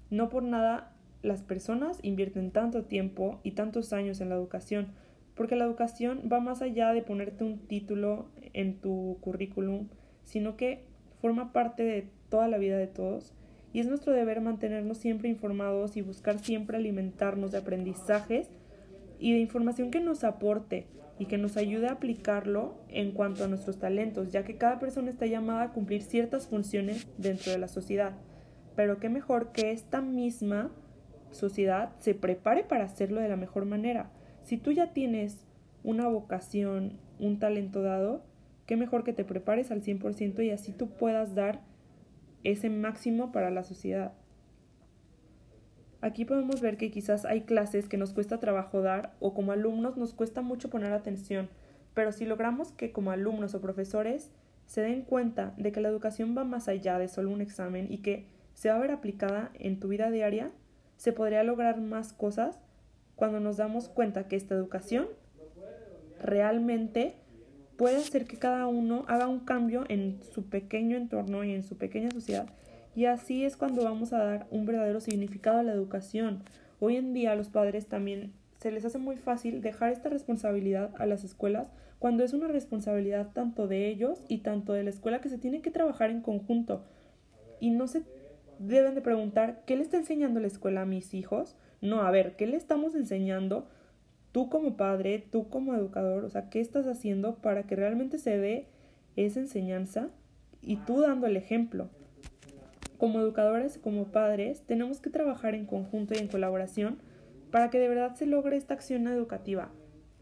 no 0.09 0.29
por 0.29 0.43
nada 0.43 0.93
las 1.23 1.43
personas 1.43 1.99
invierten 2.03 2.51
tanto 2.51 2.85
tiempo 2.85 3.39
y 3.43 3.51
tantos 3.51 3.91
años 3.91 4.21
en 4.21 4.29
la 4.29 4.35
educación, 4.35 4.93
porque 5.35 5.55
la 5.55 5.65
educación 5.65 6.29
va 6.31 6.39
más 6.39 6.61
allá 6.61 6.93
de 6.93 7.01
ponerte 7.01 7.43
un 7.43 7.59
título 7.67 8.29
en 8.53 8.79
tu 8.79 9.17
currículum, 9.21 9.87
sino 10.23 10.55
que 10.55 10.85
forma 11.21 11.51
parte 11.51 11.83
de 11.83 12.07
toda 12.29 12.47
la 12.47 12.57
vida 12.57 12.77
de 12.77 12.87
todos 12.87 13.33
y 13.77 13.79
es 13.79 13.85
nuestro 13.85 14.11
deber 14.11 14.41
mantenernos 14.41 14.97
siempre 14.97 15.29
informados 15.29 15.97
y 15.97 16.01
buscar 16.01 16.39
siempre 16.39 16.77
alimentarnos 16.77 17.51
de 17.51 17.59
aprendizajes 17.59 18.49
y 19.19 19.33
de 19.33 19.37
información 19.37 19.91
que 19.91 19.99
nos 19.99 20.23
aporte 20.23 20.87
y 21.19 21.27
que 21.27 21.37
nos 21.37 21.57
ayude 21.57 21.87
a 21.87 21.91
aplicarlo 21.91 22.73
en 22.89 23.11
cuanto 23.11 23.43
a 23.43 23.47
nuestros 23.47 23.77
talentos, 23.77 24.31
ya 24.31 24.43
que 24.43 24.57
cada 24.57 24.79
persona 24.79 25.11
está 25.11 25.27
llamada 25.27 25.61
a 25.61 25.73
cumplir 25.73 26.01
ciertas 26.01 26.47
funciones 26.47 27.07
dentro 27.19 27.51
de 27.51 27.59
la 27.59 27.67
sociedad. 27.67 28.13
Pero 28.75 28.97
qué 28.97 29.09
mejor 29.09 29.51
que 29.51 29.69
esta 29.69 30.01
misma 30.01 30.71
sociedad 31.29 31.91
se 31.99 32.15
prepare 32.15 32.63
para 32.63 32.85
hacerlo 32.85 33.21
de 33.21 33.29
la 33.29 33.37
mejor 33.37 33.65
manera. 33.65 34.09
Si 34.41 34.57
tú 34.57 34.71
ya 34.71 34.91
tienes 34.91 35.45
una 35.83 36.07
vocación, 36.07 36.97
un 37.19 37.37
talento 37.37 37.83
dado, 37.83 38.23
qué 38.65 38.75
mejor 38.75 39.03
que 39.03 39.13
te 39.13 39.23
prepares 39.23 39.69
al 39.69 39.83
100% 39.83 40.43
y 40.43 40.49
así 40.49 40.71
tú 40.71 40.89
puedas 40.89 41.35
dar 41.35 41.61
ese 42.43 42.69
máximo 42.69 43.31
para 43.31 43.49
la 43.49 43.63
sociedad. 43.63 44.13
Aquí 46.01 46.25
podemos 46.25 46.61
ver 46.61 46.77
que 46.77 46.91
quizás 46.91 47.25
hay 47.25 47.41
clases 47.41 47.89
que 47.89 47.97
nos 47.97 48.13
cuesta 48.13 48.39
trabajo 48.39 48.81
dar 48.81 49.15
o 49.19 49.33
como 49.33 49.51
alumnos 49.51 49.97
nos 49.97 50.13
cuesta 50.13 50.41
mucho 50.41 50.69
poner 50.69 50.93
atención, 50.93 51.49
pero 51.93 52.11
si 52.11 52.25
logramos 52.25 52.71
que 52.71 52.91
como 52.91 53.11
alumnos 53.11 53.55
o 53.55 53.61
profesores 53.61 54.29
se 54.67 54.81
den 54.81 55.01
cuenta 55.01 55.53
de 55.57 55.71
que 55.71 55.81
la 55.81 55.89
educación 55.89 56.37
va 56.37 56.43
más 56.43 56.67
allá 56.67 56.99
de 56.99 57.07
solo 57.07 57.31
un 57.31 57.41
examen 57.41 57.91
y 57.91 57.99
que 57.99 58.27
se 58.53 58.69
va 58.69 58.75
a 58.75 58.79
ver 58.79 58.91
aplicada 58.91 59.51
en 59.55 59.79
tu 59.79 59.87
vida 59.87 60.11
diaria, 60.11 60.51
se 60.97 61.13
podría 61.13 61.43
lograr 61.43 61.79
más 61.79 62.13
cosas 62.13 62.59
cuando 63.15 63.39
nos 63.39 63.57
damos 63.57 63.89
cuenta 63.89 64.27
que 64.27 64.35
esta 64.35 64.53
educación 64.53 65.07
realmente 66.21 67.15
puede 67.77 67.97
hacer 67.97 68.25
que 68.25 68.37
cada 68.37 68.67
uno 68.67 69.05
haga 69.07 69.27
un 69.27 69.39
cambio 69.39 69.85
en 69.87 70.19
su 70.33 70.43
pequeño 70.43 70.97
entorno 70.97 71.43
y 71.43 71.53
en 71.53 71.63
su 71.63 71.77
pequeña 71.77 72.11
sociedad. 72.11 72.49
Y 72.95 73.05
así 73.05 73.45
es 73.45 73.55
cuando 73.55 73.83
vamos 73.83 74.11
a 74.11 74.17
dar 74.17 74.47
un 74.49 74.65
verdadero 74.65 74.99
significado 74.99 75.59
a 75.59 75.63
la 75.63 75.73
educación. 75.73 76.43
Hoy 76.79 76.97
en 76.97 77.13
día 77.13 77.31
a 77.31 77.35
los 77.35 77.49
padres 77.49 77.85
también 77.85 78.33
se 78.59 78.71
les 78.71 78.83
hace 78.85 78.97
muy 78.97 79.17
fácil 79.17 79.61
dejar 79.61 79.91
esta 79.91 80.09
responsabilidad 80.09 80.89
a 80.97 81.05
las 81.05 81.23
escuelas 81.23 81.71
cuando 81.99 82.23
es 82.23 82.33
una 82.33 82.47
responsabilidad 82.47 83.29
tanto 83.33 83.67
de 83.67 83.87
ellos 83.87 84.23
y 84.27 84.39
tanto 84.39 84.73
de 84.73 84.83
la 84.83 84.89
escuela 84.89 85.21
que 85.21 85.29
se 85.29 85.37
tiene 85.37 85.61
que 85.61 85.71
trabajar 85.71 86.09
en 86.09 86.21
conjunto. 86.21 86.83
Y 87.59 87.69
no 87.69 87.87
se 87.87 88.01
deben 88.59 88.95
de 88.95 89.01
preguntar, 89.01 89.61
¿qué 89.65 89.75
le 89.75 89.83
está 89.83 89.97
enseñando 89.97 90.39
la 90.39 90.47
escuela 90.47 90.81
a 90.81 90.85
mis 90.85 91.13
hijos? 91.13 91.55
No, 91.81 92.01
a 92.01 92.11
ver, 92.11 92.35
¿qué 92.35 92.47
le 92.47 92.57
estamos 92.57 92.95
enseñando 92.95 93.67
tú 94.31 94.49
como 94.49 94.77
padre, 94.77 95.25
tú 95.31 95.49
como 95.49 95.73
educador, 95.73 96.25
o 96.25 96.29
sea, 96.29 96.49
¿qué 96.49 96.59
estás 96.59 96.87
haciendo 96.87 97.35
para 97.35 97.63
que 97.63 97.75
realmente 97.75 98.17
se 98.17 98.37
dé 98.37 98.67
esa 99.15 99.39
enseñanza 99.39 100.09
y 100.61 100.77
tú 100.77 101.01
dando 101.01 101.27
el 101.27 101.37
ejemplo? 101.37 101.89
Como 102.97 103.19
educadores, 103.19 103.77
como 103.77 104.05
padres, 104.05 104.61
tenemos 104.61 104.99
que 104.99 105.09
trabajar 105.09 105.55
en 105.55 105.65
conjunto 105.65 106.13
y 106.13 106.17
en 106.17 106.27
colaboración 106.27 106.97
para 107.51 107.69
que 107.69 107.79
de 107.79 107.89
verdad 107.89 108.15
se 108.15 108.25
logre 108.25 108.57
esta 108.57 108.73
acción 108.73 109.07
educativa. 109.07 109.71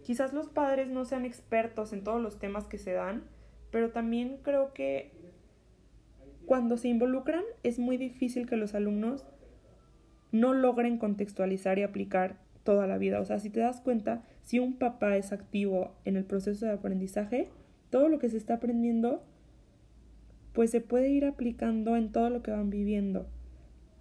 Quizás 0.04 0.34
los 0.34 0.48
padres 0.50 0.90
no 0.90 1.06
sean 1.06 1.26
expertos 1.26 1.92
en 1.94 2.04
todos 2.04 2.22
los 2.22 2.38
temas 2.38 2.66
que 2.66 2.78
se 2.78 2.92
dan, 2.92 3.24
pero 3.72 3.92
también 3.92 4.38
creo 4.44 4.74
que 4.74 5.12
cuando 6.46 6.78
se 6.78 6.90
involucran 6.90 7.44
es 7.64 7.80
muy 7.80 7.98
difícil 7.98 8.48
que 8.48 8.56
los 8.56 8.76
alumnos 8.76 9.26
no 10.32 10.54
logren 10.54 10.98
contextualizar 10.98 11.80
y 11.80 11.84
aplicar 11.84 12.45
toda 12.66 12.88
la 12.88 12.98
vida. 12.98 13.22
O 13.22 13.26
sea, 13.26 13.40
si 13.40 13.50
te 13.50 13.62
das 13.62 13.80
cuenta, 13.80 14.24
si 14.44 14.60
un 14.60 14.74
papá 14.74 15.16
es 15.16 15.32
activo 15.32 15.94
en 16.04 16.18
el 16.18 16.26
proceso 16.26 16.66
de 16.66 16.74
aprendizaje, 16.74 17.48
todo 17.90 18.10
lo 18.10 18.20
que 18.20 18.30
se 18.30 18.36
está 18.36 18.56
aprendiendo, 18.56 19.24
pues 20.52 20.72
se 20.72 20.82
puede 20.82 21.10
ir 21.10 21.24
aplicando 21.24 21.96
en 21.96 22.12
todo 22.12 22.30
lo 22.30 22.42
que 22.42 22.52
van 22.52 22.70
viviendo. 22.70 23.28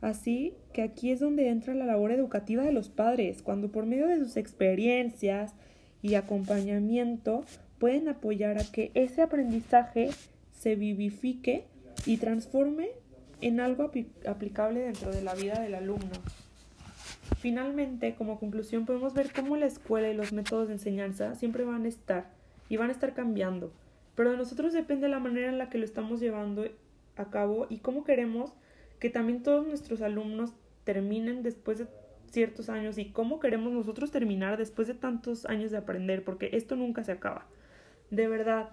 Así 0.01 0.55
que 0.73 0.83
aquí 0.83 1.13
es 1.13 1.21
donde 1.21 1.49
entra 1.49 1.75
la 1.75 1.87
labor 1.87 2.11
educativa 2.11 2.65
de 2.65 2.73
los 2.73 2.89
padres, 2.89 3.43
cuando 3.43 3.71
por 3.71 3.87
medio 3.87 4.09
de 4.09 4.19
sus 4.19 4.37
experiencias 4.37 5.55
y 6.03 6.17
acompañamiento 6.17 7.45
pueden 7.79 8.09
apoyar 8.09 8.59
a 8.59 8.65
que 8.65 8.91
ese 8.95 9.23
aprendizaje 9.23 10.11
se 10.53 10.75
vivifique 10.75 11.65
y 12.07 12.17
transforme 12.17 12.89
en 13.41 13.61
algo 13.61 13.91
aplicable 14.27 14.81
dentro 14.81 15.11
de 15.11 15.23
la 15.23 15.35
vida 15.35 15.61
del 15.61 15.75
alumno. 15.75 16.13
Finalmente, 17.39 18.15
como 18.15 18.39
conclusión, 18.39 18.87
podemos 18.87 19.15
ver 19.15 19.33
cómo 19.33 19.57
la 19.57 19.67
escuela 19.67 20.09
y 20.09 20.15
los 20.15 20.33
métodos 20.33 20.69
de 20.69 20.75
enseñanza 20.75 21.35
siempre 21.35 21.65
van 21.65 21.85
a 21.85 21.89
estar 21.89 22.31
y 22.69 22.77
van 22.77 22.89
a 22.89 22.93
estar 22.93 23.15
cambiando, 23.15 23.73
pero 24.15 24.31
de 24.31 24.37
nosotros 24.37 24.73
depende 24.73 25.09
la 25.09 25.19
manera 25.19 25.49
en 25.49 25.59
la 25.59 25.69
que 25.69 25.79
lo 25.79 25.85
estamos 25.85 26.21
llevando 26.21 26.67
a 27.17 27.31
cabo 27.31 27.67
y 27.69 27.79
cómo 27.79 28.05
queremos 28.05 28.53
que 28.99 29.11
también 29.11 29.43
todos 29.43 29.67
nuestros 29.67 30.01
alumnos 30.01 30.53
terminen 30.85 31.43
después 31.43 31.79
de 31.79 31.87
ciertos 32.31 32.69
años 32.69 32.99
y 32.99 33.11
cómo 33.11 33.39
queremos 33.41 33.73
nosotros 33.73 34.11
terminar 34.11 34.57
después 34.57 34.89
de 34.89 34.95
tantos 34.95 35.47
años 35.47 35.71
de 35.71 35.77
aprender, 35.79 36.25
porque 36.25 36.51
esto 36.53 36.77
nunca 36.77 37.05
se 37.05 37.13
acaba. 37.13 37.47
De 38.11 38.29
verdad, 38.29 38.71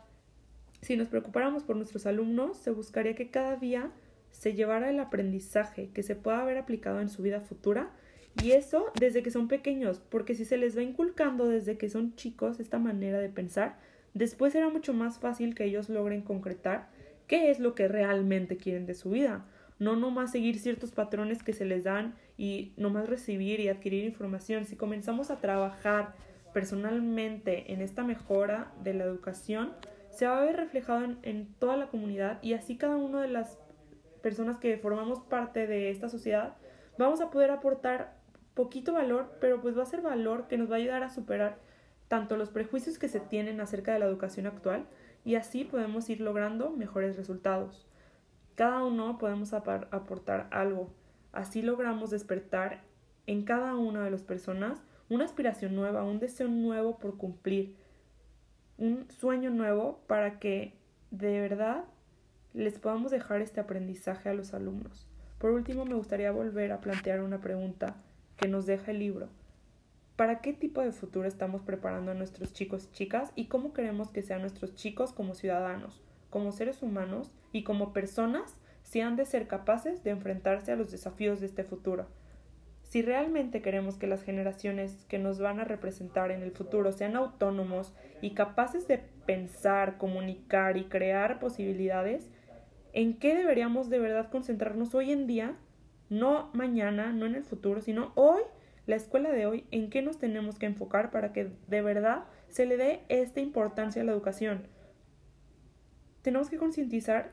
si 0.82 0.98
nos 0.98 1.10
preocupáramos 1.10 1.64
por 1.64 1.76
nuestros 1.76 2.06
alumnos, 2.06 2.58
se 2.58 2.72
buscaría 2.72 3.16
que 3.16 3.30
cada 3.30 3.56
día 3.56 3.92
se 4.32 4.54
llevara 4.54 4.90
el 4.90 5.00
aprendizaje 5.00 5.90
que 5.94 6.04
se 6.04 6.16
pueda 6.16 6.42
haber 6.42 6.58
aplicado 6.58 7.02
en 7.02 7.10
su 7.10 7.22
vida 7.22 7.42
futura 7.42 7.92
y 8.40 8.52
eso 8.52 8.92
desde 9.00 9.24
que 9.24 9.32
son 9.32 9.48
pequeños, 9.48 10.02
porque 10.10 10.36
si 10.36 10.46
se 10.46 10.58
les 10.58 10.78
va 10.78 10.82
inculcando 10.82 11.48
desde 11.48 11.78
que 11.78 11.90
son 11.90 12.16
chicos 12.16 12.60
esta 12.60 12.80
manera 12.80 13.20
de 13.20 13.30
pensar, 13.30 13.78
después 14.14 14.54
será 14.54 14.70
mucho 14.70 14.94
más 14.94 15.20
fácil 15.20 15.54
que 15.54 15.66
ellos 15.66 15.90
logren 15.90 16.22
concretar 16.22 16.90
qué 17.28 17.52
es 17.52 17.60
lo 17.60 17.76
que 17.76 17.88
realmente 17.88 18.58
quieren 18.58 18.86
de 18.86 18.96
su 18.96 19.12
vida. 19.12 19.46
No 19.80 19.96
nomás 19.96 20.32
seguir 20.32 20.60
ciertos 20.60 20.92
patrones 20.92 21.44
que 21.44 21.54
se 21.54 21.66
les 21.66 21.84
dan 21.84 22.16
y 22.38 22.74
nomás 22.78 23.10
recibir 23.10 23.60
y 23.60 23.68
adquirir 23.68 24.06
información. 24.06 24.66
Si 24.66 24.76
comenzamos 24.76 25.32
a 25.32 25.40
trabajar 25.40 26.14
personalmente 26.54 27.74
en 27.74 27.82
esta 27.82 28.04
mejora 28.04 28.72
de 28.84 28.94
la 28.94 29.04
educación, 29.06 29.74
se 30.12 30.28
va 30.28 30.40
a 30.40 30.46
ver 30.46 30.56
reflejado 30.56 31.04
en, 31.04 31.18
en 31.24 31.48
toda 31.56 31.78
la 31.78 31.88
comunidad 31.88 32.42
y 32.42 32.54
así 32.54 32.78
cada 32.78 32.98
una 32.98 33.22
de 33.22 33.30
las 33.30 33.58
personas 34.22 34.58
que 34.58 34.78
formamos 34.78 35.22
parte 35.22 35.68
de 35.68 35.90
esta 35.90 36.10
sociedad 36.10 36.56
vamos 36.98 37.22
a 37.22 37.32
poder 37.32 37.50
aportar 37.50 38.21
poquito 38.54 38.94
valor, 38.94 39.38
pero 39.40 39.62
pues 39.62 39.78
va 39.78 39.84
a 39.84 39.88
ser 39.88 40.02
valor 40.02 40.48
que 40.48 40.58
nos 40.58 40.70
va 40.70 40.76
a 40.76 40.80
ayudar 40.80 41.04
a 41.04 41.10
superar 41.10 41.60
tanto 42.08 42.36
los 42.36 42.50
prejuicios 42.50 43.00
que 43.00 43.08
se 43.08 43.20
tienen 43.20 43.62
acerca 43.62 43.94
de 43.94 44.00
la 44.00 44.06
educación 44.06 44.46
actual 44.46 44.86
y 45.24 45.36
así 45.36 45.64
podemos 45.64 46.10
ir 46.10 46.20
logrando 46.20 46.72
mejores 46.72 47.16
resultados. 47.16 47.88
Cada 48.56 48.84
uno 48.84 49.18
podemos 49.18 49.54
aportar 49.54 50.48
algo, 50.52 50.94
así 51.32 51.62
logramos 51.62 52.10
despertar 52.10 52.82
en 53.28 53.44
cada 53.44 53.76
una 53.76 54.04
de 54.04 54.12
las 54.12 54.24
personas 54.24 54.84
una 55.10 55.26
aspiración 55.26 55.76
nueva, 55.76 56.04
un 56.04 56.20
deseo 56.20 56.48
nuevo 56.48 56.98
por 56.98 57.18
cumplir, 57.18 57.76
un 58.78 59.10
sueño 59.10 59.50
nuevo 59.50 60.02
para 60.08 60.40
que 60.40 60.74
de 61.12 61.40
verdad 61.40 61.86
les 62.54 62.80
podamos 62.80 63.12
dejar 63.12 63.42
este 63.42 63.60
aprendizaje 63.60 64.30
a 64.30 64.34
los 64.34 64.54
alumnos. 64.54 65.08
Por 65.38 65.52
último, 65.52 65.86
me 65.86 65.96
gustaría 65.96 66.32
volver 66.32 66.72
a 66.72 66.82
plantear 66.82 67.22
una 67.22 67.40
pregunta 67.40 67.96
que 68.38 68.48
nos 68.48 68.66
deja 68.66 68.92
el 68.92 69.00
libro. 69.00 69.30
¿Para 70.16 70.42
qué 70.42 70.54
tipo 70.54 70.82
de 70.82 70.92
futuro 70.92 71.28
estamos 71.28 71.64
preparando 71.64 72.12
a 72.12 72.16
nuestros 72.16 72.54
chicos 72.54 72.86
y 72.86 72.96
chicas 72.96 73.32
y 73.36 73.46
cómo 73.46 73.74
queremos 73.74 74.10
que 74.10 74.22
sean 74.22 74.42
nuestros 74.42 74.76
chicos 74.76 75.14
como 75.14 75.34
ciudadanos, 75.34 76.02
como 76.30 76.52
seres 76.52 76.84
humanos 76.84 77.32
y 77.52 77.64
como 77.64 77.94
personas 77.94 78.56
si 78.84 79.02
han 79.02 79.16
de 79.16 79.26
ser 79.26 79.48
capaces 79.48 80.04
de 80.04 80.12
enfrentarse 80.12 80.72
a 80.72 80.76
los 80.76 80.92
desafíos 80.92 81.40
de 81.40 81.48
este 81.48 81.64
futuro? 81.64 82.08
Si 82.92 83.02
realmente 83.02 83.62
queremos 83.62 83.96
que 83.96 84.06
las 84.06 84.22
generaciones 84.22 85.06
que 85.08 85.18
nos 85.18 85.40
van 85.40 85.62
a 85.62 85.64
representar 85.64 86.30
en 86.30 86.44
el 86.44 86.52
futuro 86.52 86.92
sean 86.92 87.16
autónomos 87.16 87.94
y 88.22 88.32
capaces 88.32 88.86
de 88.86 88.98
pensar, 89.26 89.98
comunicar 89.98 90.76
y 90.76 90.84
crear 90.84 91.40
posibilidades, 91.40 92.30
¿en 92.92 93.18
qué 93.18 93.34
deberíamos 93.34 93.90
de 93.90 94.00
verdad 94.00 94.30
concentrarnos 94.30 94.94
hoy 94.94 95.14
en 95.14 95.26
día? 95.26 95.56
No 96.12 96.50
mañana, 96.54 97.14
no 97.14 97.26
en 97.26 97.36
el 97.36 97.44
futuro, 97.44 97.82
sino 97.82 98.12
hoy, 98.16 98.42
la 98.86 98.98
escuela 98.98 99.32
de 99.32 99.46
hoy, 99.46 99.66
en 99.72 99.90
qué 99.90 100.02
nos 100.02 100.20
tenemos 100.20 100.60
que 100.60 100.66
enfocar 100.66 101.10
para 101.10 101.32
que 101.32 101.52
de 101.68 101.82
verdad 101.82 102.26
se 102.50 102.66
le 102.66 102.76
dé 102.76 103.00
esta 103.08 103.40
importancia 103.40 104.02
a 104.02 104.06
la 104.06 104.12
educación. 104.12 104.68
Tenemos 106.22 106.50
que 106.50 106.58
concientizar 106.58 107.32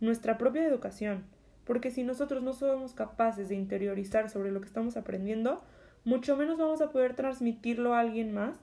nuestra 0.00 0.38
propia 0.38 0.64
educación 0.64 1.24
porque 1.64 1.90
si 1.90 2.02
nosotros 2.02 2.42
no 2.42 2.52
somos 2.52 2.94
capaces 2.94 3.48
de 3.48 3.54
interiorizar 3.54 4.28
sobre 4.28 4.50
lo 4.50 4.60
que 4.60 4.66
estamos 4.66 4.96
aprendiendo, 4.96 5.62
mucho 6.04 6.36
menos 6.36 6.58
vamos 6.58 6.80
a 6.80 6.90
poder 6.90 7.14
transmitirlo 7.14 7.94
a 7.94 8.00
alguien 8.00 8.34
más 8.34 8.58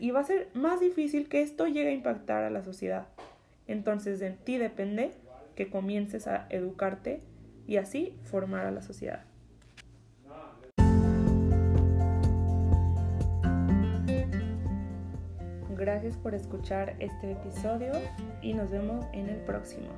y 0.00 0.10
va 0.10 0.20
a 0.20 0.24
ser 0.24 0.50
más 0.54 0.78
difícil 0.80 1.28
que 1.28 1.40
esto 1.40 1.66
llegue 1.66 1.88
a 1.88 1.94
impactar 1.94 2.44
a 2.44 2.50
la 2.50 2.62
sociedad. 2.62 3.06
Entonces 3.66 4.20
de 4.20 4.30
ti 4.30 4.58
depende 4.58 5.12
que 5.54 5.70
comiences 5.70 6.26
a 6.26 6.46
educarte 6.50 7.20
y 7.66 7.76
así 7.76 8.16
formar 8.24 8.66
a 8.66 8.70
la 8.70 8.82
sociedad. 8.82 9.24
Gracias 15.76 16.16
por 16.16 16.34
escuchar 16.34 16.96
este 17.00 17.32
episodio 17.32 17.92
y 18.40 18.54
nos 18.54 18.70
vemos 18.70 19.04
en 19.12 19.28
el 19.28 19.36
próximo. 19.42 19.88